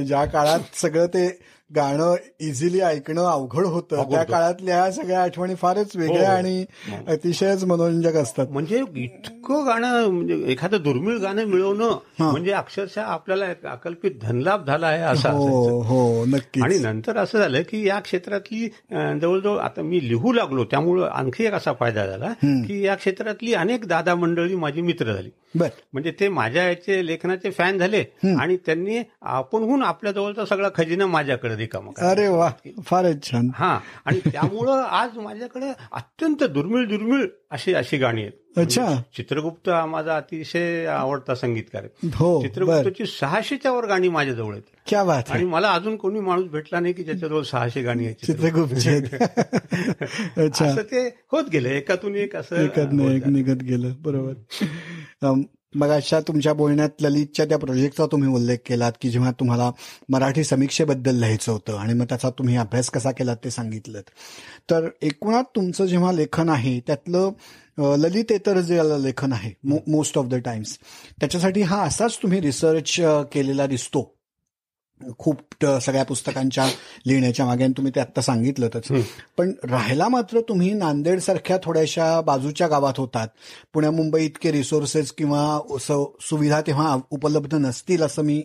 ज्या 0.00 0.24
काळात 0.24 0.60
सगळं 0.74 1.06
ते 1.06 1.59
गाणं 1.70 2.14
इझिली 2.40 2.80
ऐकणं 2.80 3.24
अवघड 3.24 3.64
होतं. 3.64 4.02
त्या. 4.10 4.22
काळातल्या 4.22 4.90
सगळ्या 4.92 5.22
आठवणी 5.22 5.54
फारच 5.54 5.96
वेगळ्या 5.96 6.30
हो. 6.30 6.36
आणि 6.36 6.64
अतिशयच 7.08 7.64
मनोरंजक 7.64 8.16
असतात. 8.16 8.46
म्हणजे 8.50 8.82
इतकं 8.96 9.66
गाणं 9.66 10.06
म्हणजे 10.06 10.42
एखादं 10.46 10.82
दुर्मिळ 10.82 11.18
गाणं 11.18 11.44
मिळवणं 11.44 11.96
म्हणजे 12.20 12.52
अक्षरशः 12.52 13.02
आपल्याला 13.02 13.46
अकल्पित 13.70 14.10
धनलाभ 14.22 14.66
झाला 14.66 14.86
आहे 14.86 15.02
असं 15.02 15.30
हो 15.30 15.80
हो 15.82 16.24
नक्कीच. 16.24 16.62
आणि 16.62 16.78
नंतर 16.78 17.16
असं 17.16 17.38
झालं 17.38 17.62
की 17.62 17.86
या 17.88 17.98
क्षेत्रातली 18.00 18.66
जवळजवळ 18.92 19.58
आता 19.58 19.82
मी 19.82 20.08
लिहू 20.08 20.32
लागलो 20.32 20.64
त्यामुळं 20.64 21.08
आणखी 21.08 21.44
एक 21.44 21.52
असा 21.52 21.72
फायदा 21.72 22.06
झाला 22.06 22.32
की 22.42 22.84
या 22.86 22.94
क्षेत्रातली 22.94 23.54
अनेक 23.54 23.86
दादा 23.86 24.14
मंडळी 24.14 24.54
माझी 24.54 24.80
मित्र 24.80 25.12
झाली. 25.12 25.30
म्हणजे 25.54 26.10
ते 26.20 26.28
माझ्या 26.28 26.68
याचे 26.68 27.06
लेखनाचे 27.06 27.50
फॅन 27.50 27.78
झाले 27.78 28.02
आणि 28.38 28.56
त्यांनी 28.56 29.02
आपणहून 29.22 29.82
आपल्या 29.82 30.12
जवळचा 30.12 30.44
सगळा 30.44 30.68
खजिना 30.74 31.06
माझ्याकडे 31.06 31.56
रिकामा. 31.56 31.90
अरे 32.10 32.28
वा 32.28 32.50
फारच 32.84 33.30
छान. 33.30 33.50
हा 33.54 33.78
आणि 34.04 34.20
त्यामुळं 34.32 34.82
आज 34.82 35.18
माझ्याकडे 35.18 35.72
अत्यंत 35.92 36.44
दुर्मिळ 36.44 36.86
दुर्मिळ 36.88 37.26
अशी 37.50 37.74
अशी 37.74 37.96
गाणी 37.96 38.22
आहेत. 38.22 38.32
अच्छा. 38.56 39.02
चित्रगुप्त 39.16 39.68
हा 39.68 39.86
माझा 39.86 40.16
अतिशय 40.16 40.86
आवडता 40.86 41.34
संगीतकार 41.34 41.82
आहे. 41.82 42.08
हो 42.14 42.42
चित्रगुप्तची 42.42 43.06
सहाशेच्या 43.06 43.72
वर 43.72 43.86
गाणी 43.86 44.08
माझ्याजवळ 44.08 44.52
आहेत. 44.52 44.62
क्या 44.86 45.04
बात 45.04 45.30
आणि 45.30 45.44
मला 45.44 45.70
अजून 45.70 45.96
कोणी 45.96 46.20
माणूस 46.20 46.46
भेटला 46.46 46.80
नाही 46.80 46.94
की 46.94 47.02
ज्याच्याजवळ 47.02 47.42
सहाशे 47.42 47.82
गाणी 47.82 48.04
आहेत 48.04 48.26
चित्रगुप्तचे. 48.26 48.90
अच्छा. 50.44 50.64
असं 50.64 50.82
ते 50.82 51.06
होत 51.32 51.44
गेलं. 51.52 51.68
एकातून 51.68 52.14
एक 52.14 52.36
असं. 52.36 52.66
निघत 53.32 53.62
गेलं. 53.62 53.92
बरोबर. 54.00 54.32
मग 55.74 55.88
अशा 55.88 56.20
तुमच्या 56.20 56.52
बोलण्यात 56.52 56.88
ललितच्या 57.00 57.44
त्या 57.44 57.58
प्रोजेक्टचा 57.58 58.06
तुम्ही 58.06 58.28
उल्लेख 58.28 58.56
केलात 58.66 58.92
की 59.00 59.10
जेव्हा 59.10 59.30
तुम्हाला 59.30 59.70
मराठी 60.08 60.44
समीक्षेबद्दल 60.44 61.14
लिहायचं 61.14 61.52
होतं 61.52 61.76
आणि 61.76 61.94
मग 61.94 62.04
त्याचा 62.04 62.30
तुम्ही 62.30 62.56
अभ्यास 62.56 62.90
कसा 62.90 63.10
केलात 63.10 63.36
ते 63.44 63.50
सांगितलं 63.50 64.00
तर 64.70 64.88
एकूणात 65.02 65.44
तुमचं 65.56 65.86
जेव्हा 65.86 66.12
लेखन 66.12 66.48
आहे 66.48 66.80
त्यातलं 66.80 67.30
ललितेतर 67.78 68.60
जे 68.60 68.78
लेखन 69.04 69.32
आहे 69.32 69.52
मोस्ट 69.88 70.18
ऑफ 70.18 70.26
द 70.26 70.34
टाइम्स 70.34 70.78
त्याच्यासाठी 71.20 71.62
हा 71.62 71.82
असाच 71.82 72.18
तुम्ही 72.22 72.40
रिसर्च 72.40 73.00
केलेला 73.32 73.66
दिसतो. 73.66 74.19
खूप 75.18 75.64
सगळ्या 75.66 76.04
पुस्तकांच्या 76.04 76.66
लिहिण्याच्या 77.06 77.46
मागे 77.46 77.66
तुम्ही 77.66 77.92
ते 77.94 78.00
आत्ता 78.00 78.20
सांगितलंच 78.20 78.88
पण 79.36 79.52
राहायला 79.64 80.08
मात्र 80.08 80.40
तुम्ही 80.40 80.72
नांदेड 80.72 81.18
सारख्या 81.18 81.58
थोड्याशा 81.62 82.20
बाजूच्या 82.20 82.66
गावात 82.66 82.92
होतात. 82.98 83.28
पुण्या 83.72 83.90
मुंबई 83.90 84.24
इतके 84.24 84.52
रिसोर्सेस 84.52 85.12
किंवा 85.12 85.60
सुविधा 86.20 86.60
तेव्हा 86.60 86.98
उपलब्ध 87.10 87.54
नसतील 87.54 88.02
असं 88.02 88.22
मी 88.22 88.42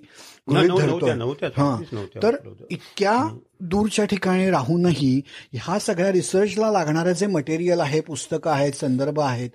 गृहीत 0.49 1.43
हां. 1.43 1.83
तर. 2.23 2.35
इतक्या 2.71 3.37
दूरच्या 3.59 4.05
ठिकाणी 4.05 4.49
राहूनही 4.49 5.21
ह्या 5.53 5.79
सगळ्या 5.79 6.11
रिसर्चला 6.11 6.71
लागणारं 6.71 7.11
जे 7.11 7.27
मटेरियल 7.27 7.79
आहे 7.79 8.01
पुस्तकं 8.01 8.51
आहेत 8.51 8.73
संदर्भ 8.73 9.19
आहेत 9.19 9.49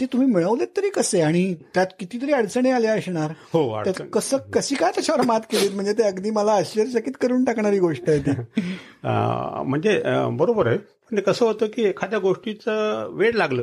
ते 0.00 0.06
तुम्ही 0.06 0.28
मिळवलेत 0.28 0.66
तरी 0.76 0.90
कसे? 0.90 1.20
आणि 1.20 1.54
त्यात 1.74 1.86
कितीतरी 2.00 2.32
अडचणी 2.32 2.70
आल्या 2.70 2.94
असणार. 2.94 3.32
हो 3.52 3.82
कसं 4.12 4.36
कशी 4.36 4.74
काय 4.74 4.90
त्याच्यावर 4.90 5.26
मात 5.26 5.40
केलीत? 5.40 5.70
म्हणजे 5.74 5.92
ते 5.92 6.02
अगदी 6.02 6.30
मला 6.30 6.52
आश्चर्यचकित 6.52 7.12
करून 7.20 7.44
टाकणारी 7.44 7.78
गोष्ट 7.78 8.08
आहे 8.08 8.18
ती. 8.18 8.30
म्हणजे 9.64 10.02
बरोबर 10.30 10.66
आहे. 10.66 10.76
पण 10.78 11.16
ते 11.16 11.22
कसं 11.22 11.46
होतं 11.46 11.66
की 11.66 11.82
एखाद्या 11.82 12.18
गोष्टीचं 12.18 13.08
वेळ 13.12 13.34
लागलं. 13.34 13.62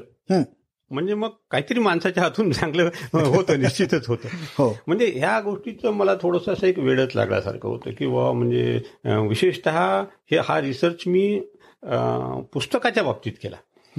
म्हणजे 0.92 1.14
मग 1.14 1.30
काहीतरी 1.52 1.80
माणसाच्या 1.80 2.24
हातून 2.24 2.52
चांगलं 2.52 2.90
होतं 3.14 3.60
निश्चितच 3.60 4.08
होतं. 4.08 4.28
हो. 4.58 4.78
म्हणजे 4.88 5.06
ह्या 5.16 5.40
गोष्टीचं 5.40 5.92
मला 5.92 6.16
थोडंसं 6.16 6.54
असं 6.54 6.68
एक 6.68 6.80
वेळच 6.80 7.16
लागल्यासारखं 7.16 7.70
होतं 7.70 7.92
की 7.92 8.08
बुवा 8.08 8.32
म्हणजे 8.32 8.82
विशेषतः 9.06 10.04
हे 10.32 10.38
हा 10.38 10.62
रिसर्च 10.62 11.04
मी 11.08 11.42
पुस्तकाच्या 12.54 13.04
बाबतीत 13.04 13.34
केला. 13.44 13.56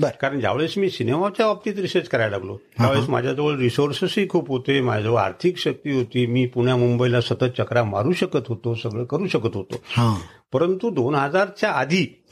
कारण 0.09 0.41
ज्यावेळेस 0.41 0.79
मी 0.79 0.91
सिनेमाच्या 0.91 1.47
बाबतीत 1.47 1.75
रिसर्च 1.79 2.09
करायला 2.09 2.37
लागलो 2.37 2.57
त्यावेळेस 2.57 3.09
माझ्याजवळ 3.09 3.57
रिसोर्सेसही 3.57 4.29
खूप 4.29 4.49
होते 4.49 4.81
माझ्याजवळ 4.81 5.19
आर्थिक 5.19 5.57
शक्ती 5.57 5.93
होती 5.93 6.27
मी 6.27 6.47
पुण्या 6.47 6.77
मुंबईला 6.77 7.21
सतत 7.21 7.45
चक्रा 7.45 7.85
मारू 7.85 8.13
शकत 8.13 8.47
होतो 8.49 8.75
सगळं 8.75 9.05
करू 9.05 9.27
शकत 9.27 9.57
होतो. 9.57 9.83
हा. 9.89 10.19
परंतु 10.53 10.91
दोन 10.91 11.15
हजारच्या 11.15 11.71
आधी 11.71 12.23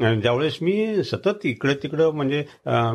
ज्यावेळेस 0.00 0.58
मी 0.62 1.04
सतत 1.04 1.38
इकडे 1.44 1.74
तिकडं 1.74 2.10
म्हणजे 2.10 2.44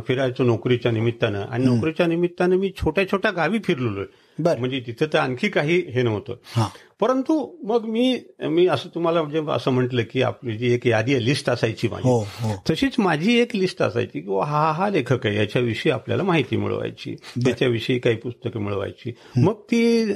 फिरायचो 0.08 0.44
नोकरीच्या 0.44 0.92
निमित्तानं 0.92 1.42
आणि 1.42 1.66
नोकरीच्या 1.66 2.08
निमित्तानं 2.08 2.56
मी 2.56 2.72
छोट्या 2.78 3.08
छोट्या 3.12 3.32
गावी 3.32 3.60
फिरलेलो 3.60 4.00
बर 4.00 4.04
म्हणजे 4.40 4.80
तिथं 4.88 5.06
तर 5.14 5.18
आणखी 5.18 5.50
काही 5.50 5.80
हे 5.80 6.02
नव्हतं. 6.02 6.64
परंतु 7.00 7.56
मग 7.64 7.86
मी 7.86 8.20
मी 8.42 8.68
असं 8.68 8.90
तुम्हाला 8.96 9.22
म्हणजे 9.22 9.42
असं 9.52 9.72
म्हटलं 9.72 10.02
की 10.12 10.22
आपली 10.22 10.58
जी 10.58 10.74
एक 10.74 10.88
यादी 10.88 11.26
लिस्ट 11.26 11.50
असायची 11.50 11.88
माझी. 11.88 12.08
हो 12.08 12.20
हो. 12.20 12.64
तशीच 12.70 12.96
माझी 12.98 13.40
एक 13.40 13.56
लिस्ट 13.56 13.82
असायची 13.82 14.20
की 14.20 14.30
हा 14.30 14.72
हा 14.72 14.90
लेखक 14.90 15.28
आहे 15.28 15.36
याच्याविषयी 15.38 15.92
आपल्याला 15.92 16.24
माहिती 16.24 16.58
मिळवायची 16.58 17.16
त्याच्याविषयी 17.16 18.00
काही 18.00 18.16
पुस्तकं 18.16 18.60
मिळवायची. 18.60 19.14
मग 19.36 19.54
ती 19.54 20.14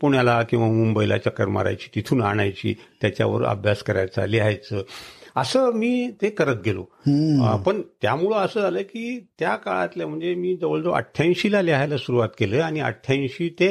पुण्याला 0.00 0.42
किंवा 0.42 0.66
मुंबईला 0.66 1.18
चक्कर 1.18 1.46
मारायची 1.46 1.88
तिथून 1.94 2.22
आणायची 2.22 2.74
त्याच्यावर 3.00 3.44
अभ्यास 3.44 3.82
करायचा 3.82 4.26
लिहायचं. 4.26 4.82
असं 5.36 5.72
मी 5.72 6.10
ते 6.22 6.30
करत 6.30 6.56
गेलो. 6.64 6.82
पण 7.56 7.80
त्यामुळं 8.02 8.36
असं 8.36 8.60
झालं 8.60 8.82
की 8.82 9.26
त्या 9.38 9.56
काळातल्या 9.56 10.06
म्हणजे 10.06 10.34
मी 10.34 10.56
जवळजवळ 10.56 10.92
अठ्ठ्याऐंशीला 10.92 11.62
लिहायला 11.62 11.96
सुरुवात 11.96 12.28
केलं 12.38 12.62
आणि 12.62 12.80
अठ्ठ्याऐंशी 12.80 13.48
ते 13.48 13.70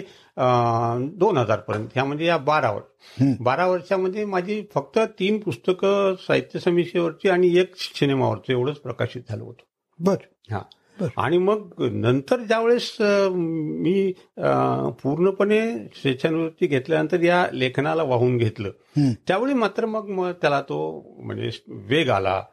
दोन 1.17 1.38
हजार 1.38 1.60
पर्यंत 1.60 1.88
ह्या 1.93 2.06
म्हणजे 2.06 2.26
या 2.26 2.38
बारा 2.38 2.72
वर्ष. 2.72 3.24
बारा 3.39 3.67
वर्षामध्ये 3.67 4.26
माझी 4.26 4.63
फक्त 4.74 5.00
तीन 5.00 5.39
पुस्तकं 5.39 6.15
साहित्य 6.19 6.60
समीक्षेवरची 6.60 7.30
आणि 7.30 7.58
एक 7.58 7.72
सिनेमावरचं 7.76 8.54
एवढंच 8.54 8.78
प्रकाशित 8.78 9.22
झालं 9.30 9.43
होतं. 9.43 9.63
बर. 10.00 10.15
हा. 10.52 10.62
आणि 11.17 11.38
मग 11.38 11.73
नंतर 11.79 12.39
ज्यावेळेस 12.39 12.97
मी 12.99 14.13
पूर्णपणे 15.03 15.75
स्वेच्छानिवृत्ती 15.75 16.67
घेतल्यानंतर 16.67 17.21
या 17.21 17.47
लेखनाला 17.53 18.03
वाहून 18.03 18.38
घेतलं. 18.38 18.69
त्यावेळी 19.27 19.53
मात्र 19.53 19.85
मग 19.85 20.31
त्याला 20.31 20.62
तो 20.62 21.05
म्हणजे 21.19 21.49
वेग 21.67 22.09
आला 22.09 22.43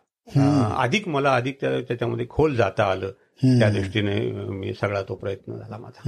अधिक 0.77 1.09
मला 1.09 1.35
अधिक 1.35 1.61
त्या- 1.61 1.81
त्याच्यामध्ये 1.81 2.27
खोल 2.29 2.55
जाता 2.55 2.85
आलं. 2.85 3.11
त्या 3.59 3.71
दृष्टीने 3.71 4.31
मी 4.33 4.73
सगळा 4.81 5.03
तो 5.03 5.15
प्रयत्न 5.15 5.53
झाला 5.53 5.77
माझा. 5.79 6.01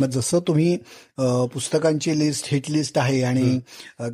मग 0.00 0.06
जसं 0.06 0.38
तुम्ही 0.38 0.76
पुस्तकांची 1.52 2.18
लिस्ट 2.18 2.48
हिट 2.48 2.70
लिस्ट 2.70 2.98
आहे 2.98 3.22
आणि 3.22 3.58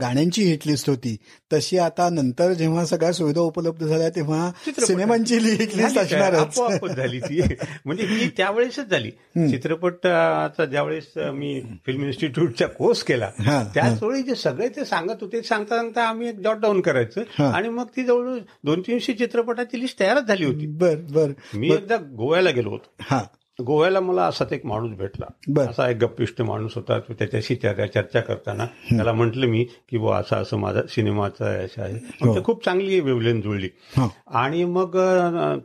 गाण्यांची 0.01 0.43
हिट 0.43 0.67
लिस्ट 0.67 0.89
होती 0.91 1.17
तशी 1.53 1.79
आता 1.79 2.09
नंतर 2.11 2.53
जेव्हा 2.53 2.85
सगळ्या 2.87 3.13
सुविधा 3.13 3.41
उपलब्ध 3.41 3.87
झाल्या 3.87 4.09
तेव्हा. 4.09 4.51
सिनेमांची 4.81 5.35
हिट 5.37 5.75
लिस्ट 5.77 6.15
आपोआपच 6.15 6.91
झाली 6.91 7.21
ती. 7.21 7.41
म्हणजे 7.85 8.07
ही 8.07 8.29
त्यावेळेसच 8.37 8.91
झाली. 8.91 9.11
चित्रपटाचा 9.37 10.65
ज्यावेळेस 10.65 11.07
मी 11.17 11.61
फिल्म 11.87 12.05
इन्स्टिट्यूटचा 12.05 12.67
कोर्स 12.67 13.03
केला 13.03 13.31
त्याच 13.75 14.03
वेळी 14.03 14.23
जे 14.23 14.35
सगळे 14.35 14.69
ते 14.69 14.85
सांगत 14.85 15.21
होते 15.21 15.43
सांगता 15.43 15.77
सांगता 15.77 16.03
आम्ही 16.03 16.29
एक 16.29 16.39
जॉट 16.41 16.57
डाऊन 16.57 16.81
करायचं. 16.81 17.43
आणि 17.43 17.69
मग 17.69 17.85
ती 17.97 18.05
जवळ 18.05 18.39
दोन 18.65 18.81
तीनशे 18.81 19.13
चित्रपटाची 19.13 19.81
लिस्ट 19.81 20.01
तयारच 20.01 20.25
झाली 20.25 20.45
होती. 20.45 20.67
बर 20.67 20.95
बर. 20.97 21.33
मी 21.55 21.73
एकदा 21.73 21.97
गोव्याला 21.97 22.51
गेलो 22.51 22.71
होतो. 22.71 22.91
हा. 23.01 23.23
गोव्याला 23.61 24.01
मला 24.01 24.23
असाच 24.23 24.53
एक 24.53 24.67
माणूस 24.67 24.91
भेटला. 24.91 25.27
असा 25.63 25.91
एक 25.91 25.97
गप्पिष्ट 25.97 26.43
माणूस 26.43 26.75
होता 26.75 26.99
तो 26.99 27.13
त्याच्याशी 27.13 27.55
चर्चा 27.55 27.87
चर्चा 27.87 28.21
करताना 28.21 28.65
त्याला 28.67 29.13
म्हटलं 29.13 29.47
मी 29.47 29.65
की 29.65 29.99
बुवा 29.99 30.19
असं 30.19 30.37
असं 30.37 30.57
माझा 30.57 30.81
सिनेमाचा 30.89 31.45
आहे. 31.47 31.95
ते 32.35 32.45
खूप 32.45 32.65
चांगली 32.65 33.01
वेवलेन 33.01 33.41
जुळली. 33.41 33.69
हा. 33.97 34.09
आणि 34.27 34.65
मग 34.65 34.99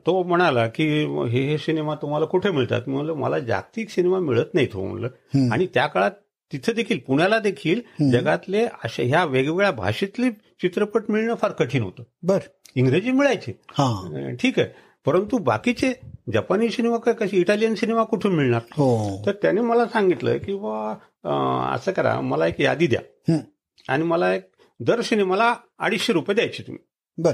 तो 0.05 0.23
म्हणाला 0.23 0.67
की 0.67 1.03
हे 1.05 1.41
हे 1.47 1.57
सिनेमा 1.57 1.95
तुम्हाला 1.95 2.25
कुठे 2.25 2.51
मिळतात? 2.51 2.81
म्हणलं 2.87 3.13
मला 3.13 3.39
जागतिक 3.39 3.89
सिनेमा 3.89 4.19
मिळत 4.19 4.53
नाहीत 4.53 4.73
हो 4.73 4.85
म्हणलं. 4.87 5.07
आणि 5.51 5.67
त्या 5.73 5.87
काळात 5.87 6.11
तिथे 6.53 6.73
देखील 6.73 6.99
पुण्याला 7.07 7.39
देखील 7.39 7.81
जगातले 8.11 8.65
अशा 8.65 9.03
ह्या 9.03 9.25
वेगवेगळ्या 9.25 9.71
भाषेतले 9.71 10.29
चित्रपट 10.31 11.01
मिळणं 11.09 11.35
फार 11.35 11.51
कठीण 11.51 11.83
होतं. 11.83 12.03
बर. 12.23 12.39
इंग्रजी 12.75 13.11
मिळायचे. 13.11 13.59
हा. 13.69 14.09
ठीक 14.41 14.59
आहे. 14.59 14.67
परंतु 15.05 15.37
बाकीचे 15.37 15.93
जपानी 16.33 16.69
सिनेमा 16.69 16.97
काय 16.97 17.13
कशी 17.13 17.37
इटालियन 17.37 17.75
सिनेमा 17.75 18.03
कुठून 18.03 18.35
मिळणार? 18.35 18.61
हो. 18.71 19.23
तर 19.25 19.31
त्याने 19.31 19.61
मला 19.61 19.85
सांगितलं 19.85 20.37
की 20.37 20.55
बा 20.55 20.95
असं 21.75 21.91
करा 21.91 22.21
मला 22.21 22.47
एक 22.47 22.61
यादी 22.61 22.87
द्या. 22.87 23.37
आणि 23.89 24.03
मला 24.03 24.33
एक 24.33 24.49
दर 24.79 25.01
सिनेमाला 25.01 25.55
अडीचशे 25.79 26.13
रुपये 26.13 26.35
द्यायचे 26.35 26.63
तुम्ही. 26.63 26.83
बर. 27.17 27.31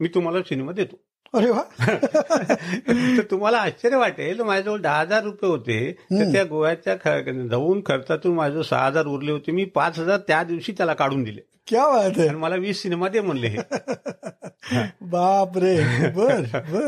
मी 0.00 0.08
तुम्हाला 0.08 0.42
सिनेमा 0.42 0.72
देतो. 0.72 0.96
अरे 1.34 1.50
वा. 1.50 1.62
तर 3.18 3.22
तुम्हाला 3.30 3.58
आश्चर्य 3.58 3.96
वाटेल 3.96 4.40
माझ्याजवळ 4.40 4.78
दहा 4.78 5.00
हजार 5.00 5.22
रुपये 5.22 5.50
होते. 5.50 5.92
तर 5.92 6.32
त्या 6.32 6.44
गोव्याच्या 6.44 7.20
जाऊन 7.48 7.80
खर्चातून 7.86 8.34
माझं 8.34 8.62
सहा 8.62 8.86
हजार 8.86 9.06
उरले 9.06 9.32
होते. 9.32 9.52
मी 9.52 9.64
पाच 9.64 9.98
हजार 9.98 10.18
त्या 10.18 10.42
दिवशी 10.42 10.72
त्याला 10.72 10.94
काढून 10.94 11.22
दिले. 11.22 11.40
क्या 11.66 12.32
मला 12.36 12.56
वीस 12.56 12.82
सिनेमा 12.82 13.08
दे 13.08 13.20
म्हणले 13.20 13.48
बाप 15.00 15.58
रे 15.58 16.08
बर. 16.08 16.34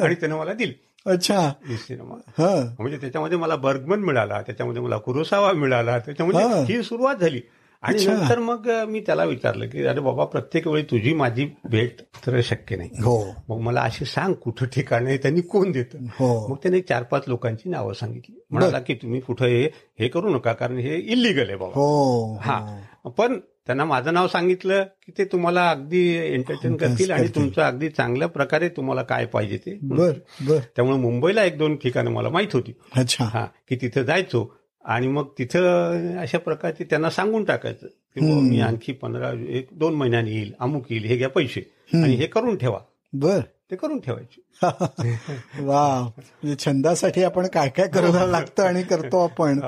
आणि 0.04 0.14
त्याने 0.14 0.34
मला 0.34 0.52
दिले. 0.52 0.91
अच्छा. 1.06 1.52
वीस 1.68 1.86
सिनेमा 1.86 2.14
हा. 2.14 2.74
म्हणजे 2.78 2.96
त्याच्यामध्ये 2.96 3.38
मला 3.38 3.56
बर्गमन 3.56 3.98
मिळाला 3.98 4.40
त्याच्यामध्ये 4.42 4.82
मला 4.82 4.96
कुरोसावा 4.96 5.52
मिळाला 5.52 5.92
हा. 5.92 5.98
त्याच्यामध्ये 5.98 6.74
ही 6.74 6.82
सुरुवात 6.82 7.16
झाली. 7.16 7.40
आणि 7.82 7.96
अच्छा. 7.96 8.12
नंतर 8.14 8.38
मग 8.38 8.68
मी 8.88 9.00
त्याला 9.00 9.24
विचारलं 9.24 9.66
की 9.66 9.84
अरे 9.84 10.00
बाबा 10.00 10.24
प्रत्येक 10.24 10.66
वेळी 10.66 10.82
तुझी 10.82 11.14
माझी 11.14 11.48
भेट 11.64 12.00
तर 12.26 12.40
शक्य 12.42 12.76
नाही. 12.76 12.90
हो. 13.02 13.34
मग 13.48 13.58
मला 13.58 13.80
असे 13.80 14.04
सांग 14.04 14.34
कुठं 14.34 14.66
ठिकाण 14.66 15.06
आहे 15.06 15.16
त्यांनी 15.16 15.40
कोण 15.40 15.72
देतं. 15.72 15.98
हो. 15.98 16.48
मग 16.48 16.56
त्याने 16.56 16.80
चार 16.80 17.02
पाच 17.02 17.22
लोकांची 17.26 17.70
नावं 17.70 17.92
सांगितली. 17.92 18.40
म्हणाला 18.50 18.78
की 18.78 18.94
तुम्ही 18.94 19.20
कुठं 19.20 19.46
हे 19.46 19.64
हे 20.00 20.08
करू 20.08 20.34
नका 20.34 20.52
कारण 20.52 20.78
हे 20.78 20.96
इलिगल 20.96 21.48
आहे 21.48 21.56
बाबा. 21.56 21.72
हो. 21.74 22.36
हा. 22.36 22.78
पण 23.18 23.38
त्यांना 23.66 23.84
माझं 23.84 24.14
नाव 24.14 24.28
सांगितलं 24.28 24.82
की 24.82 25.12
ते 25.18 25.24
तुम्हाला 25.24 25.70
अगदी 25.70 26.16
एंटरटेन 26.34 26.76
करतील 26.76 27.10
आणि. 27.10 27.28
तुमचं 27.28 27.62
अगदी 27.62 27.88
चांगल्या 27.88 28.28
प्रकारे 28.28 28.68
तुम्हाला 28.68 29.02
काय 29.02 29.26
पाहिजे 29.26 29.56
ते. 29.56 29.78
बर 29.82 30.12
बर. 30.48 30.58
त्यामुळे 30.76 30.98
मुंबईला 30.98 31.44
एक 31.44 31.58
दोन 31.58 31.76
ठिकाणं 31.76 32.10
मला 32.10 32.28
माहीत 32.28 32.48
होती. 32.52 32.72
अच्छा. 32.96 33.24
हा 33.24 33.44
की 33.68 33.76
तिथं 33.76 34.02
जायचो. 34.02 34.54
आणि 34.84 35.06
मग 35.06 35.26
तिथं 35.38 36.16
अशा 36.18 36.38
प्रकारचे 36.38 36.84
त्यांना 36.84 37.10
सांगून 37.10 37.44
टाकायचं 37.44 37.86
की 37.86 38.20
मी 38.20 38.60
आणखी 38.60 38.92
पंधरा 38.92 39.30
एक 39.48 39.68
दोन 39.72 39.94
महिन्यांनी 39.94 40.30
येईल 40.30 40.52
अमुक 40.60 40.84
येईल 40.90 41.04
हे 41.04 41.16
घ्या 41.16 41.28
पैसे. 41.28 41.60
आणि 41.94 42.14
हे 42.14 42.26
करून 42.26 42.56
ठेवा. 42.56 42.78
बर. 43.12 43.40
ते 43.70 43.76
करून 43.76 44.00
ठेवायचे. 44.00 44.42
वा 45.64 46.00
म्हणजे 46.00 46.64
छंदासाठी 46.64 47.22
आपण 47.22 47.46
काय 47.46 47.68
काय 47.68 47.88
करायला 47.88 48.26
लागतं 48.26 48.62
आणि 48.62 48.82
करतो 48.82 49.24
आपण. 49.24 49.60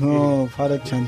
हो 0.00 0.46
फारच 0.46 0.90
छान. 0.90 1.04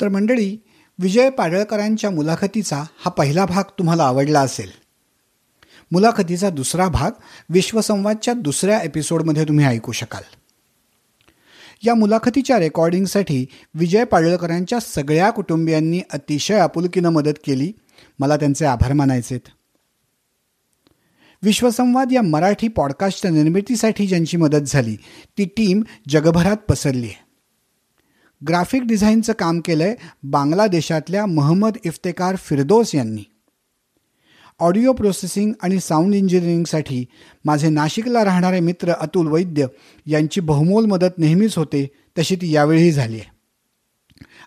तर 0.00 0.08
मंडळी 0.08 0.56
विजय 0.98 1.30
पाडळकरांच्या 1.30 2.10
मुलाखतीचा 2.10 2.76
हा 2.76 3.10
पहिला 3.10 3.44
भाग 3.46 3.62
तुम्हाला 3.78 4.04
आवडला 4.04 4.40
असेल. 4.40 4.70
मुलाखतीचा 5.92 6.50
दुसरा 6.50 6.88
भाग 6.88 7.10
विश्वसंवादच्या 7.48 8.34
दुसऱ्या 8.34 8.78
एपिसोडमध्ये 8.78 9.44
तुम्ही 9.44 9.64
ऐकू 9.64 9.92
शकाल. 9.92 10.22
या 11.86 11.94
मुलाखतीच्या 11.94 12.58
रेकॉर्डिंगसाठी 12.58 13.46
विजय 13.74 14.04
पाडळकरांच्या 14.04 14.80
सगळ्या 14.80 15.30
कुटुंबियांनी 15.30 16.00
अतिशय 16.12 16.58
आपुलकीनं 16.58 17.08
मदत 17.08 17.32
केली. 17.46 17.72
मला 18.18 18.36
त्यांचे 18.36 18.64
आभार 18.64 18.92
मानायचेत. 18.92 19.40
विश्वसंवाद 21.42 22.12
या 22.12 22.22
मराठी 22.22 22.68
पॉडकास्टच्या 22.68 23.30
निर्मितीसाठी 23.30 24.06
ज्यांची 24.06 24.36
मदत 24.36 24.62
झाली 24.66 24.96
ती 25.38 25.44
टीम 25.44 25.82
जगभरात 26.08 26.56
पसरली 26.56 27.06
आहे. 27.06 27.30
ग्राफिक 28.48 28.82
डिझाईनचं 28.82 29.32
काम 29.32 29.60
केलं 29.60 29.84
आहे 29.84 29.96
बांगलादेशातल्या 30.22 31.26
महम्मद 31.26 31.76
इफ्तेकार 31.84 32.36
फिरदोस 32.36 32.94
यांनी. 32.94 33.24
ऑडिओ 34.60 34.92
प्रोसेसिंग 34.92 35.52
आणि 35.62 35.80
साऊंड 35.80 36.14
इंजिनिअरिंगसाठी 36.14 37.04
माझे 37.44 37.68
नाशिकला 37.68 38.24
राहणारे 38.24 38.60
मित्र 38.60 38.92
अतुल 38.92 39.26
वैद्य 39.26 39.66
यांची 40.06 40.40
बहुमोल 40.40 40.84
मदत 40.84 41.18
नेहमीच 41.18 41.58
होते 41.58 41.90
तशी 42.18 42.36
ती 42.36 42.52
यावेळीही 42.52 42.92
झाली 42.92 43.16
आहे. 43.16 43.30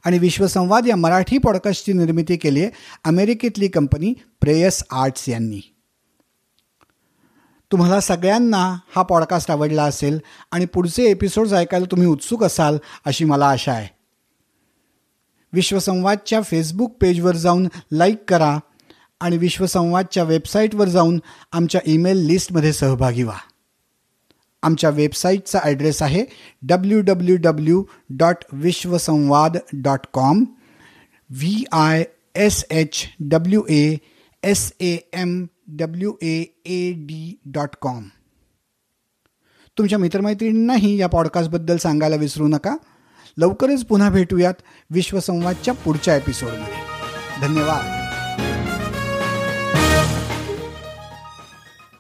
आणि 0.05 0.19
विश्वसंवाद 0.19 0.87
या 0.87 0.95
मराठी 0.95 1.37
पॉडकास्टची 1.37 1.93
निर्मिती 1.93 2.37
केली 2.37 2.61
आहे 2.61 2.71
अमेरिकेतली 3.03 3.67
कंपनी 3.67 4.13
प्रेयस 4.41 4.83
आर्ट्स 4.91 5.29
यांनी. 5.29 5.59
तुम्हाला 7.71 7.99
सगळ्यांना 7.99 8.77
हा 8.95 9.01
पॉडकास्ट 9.01 9.51
आवडला 9.51 9.83
असेल 9.83 10.19
आणि 10.51 10.65
पुढचे 10.65 11.03
एपिसोड्स 11.03 11.53
ऐकायला 11.53 11.85
तुम्ही 11.91 12.07
उत्सुक 12.07 12.43
असाल 12.43 12.77
अशी 13.05 13.25
मला 13.25 13.49
आशा 13.49 13.71
आहे. 13.71 13.87
विश्वसंवादच्या 15.53 16.41
फेसबुक 16.41 16.97
पेजवर 17.01 17.35
जाऊन 17.35 17.67
लाईक 17.91 18.15
करा 18.27 18.59
आणि 19.23 19.37
विश्वसंवादच्या 19.37 20.23
वेबसाईटवर 20.23 20.87
जाऊन 20.87 21.19
आमच्या 21.51 21.81
ईमेल 21.85 22.17
लिस्टमध्ये 22.17 22.73
सहभागी 22.73 23.23
व्हा. 23.23 23.37
आमच्या 24.63 24.89
वेबसाईटचा 24.89 25.59
ॲड्रेस 25.63 26.01
आहे 26.01 26.25
W 26.61 27.01
W 27.01 27.35
W 27.41 27.83
dot 28.09 28.43
Vishwasamvad 28.53 29.57
dot 29.73 30.05
com 30.13 30.43
V 31.29 31.63
I 31.71 32.03
S 32.35 32.63
H 32.71 33.03
W 33.19 33.61
A 33.69 33.95
S 34.43 34.71
A 34.79 34.95
M 35.13 35.45
W 35.67 36.13
A 36.21 36.43
A 36.65 36.91
D 36.91 37.39
dot 37.45 37.75
com 37.81 38.03
तुमच्या 39.77 39.99
मित्रमैत्रिणींनाही 39.99 40.95
या 40.97 41.07
पॉडकास्टबद्दल 41.07 41.77
सांगायला 41.77 42.15
विसरू 42.15 42.47
नका. 42.47 42.75
लवकरच 43.37 43.85
पुन्हा 43.85 44.09
भेटूयात 44.09 44.53
विश्वसंवादच्या 44.89 45.73
पुढच्या 45.73 46.15
एपिसोडमध्ये 46.15 47.47
धन्यवाद. 47.47 48.02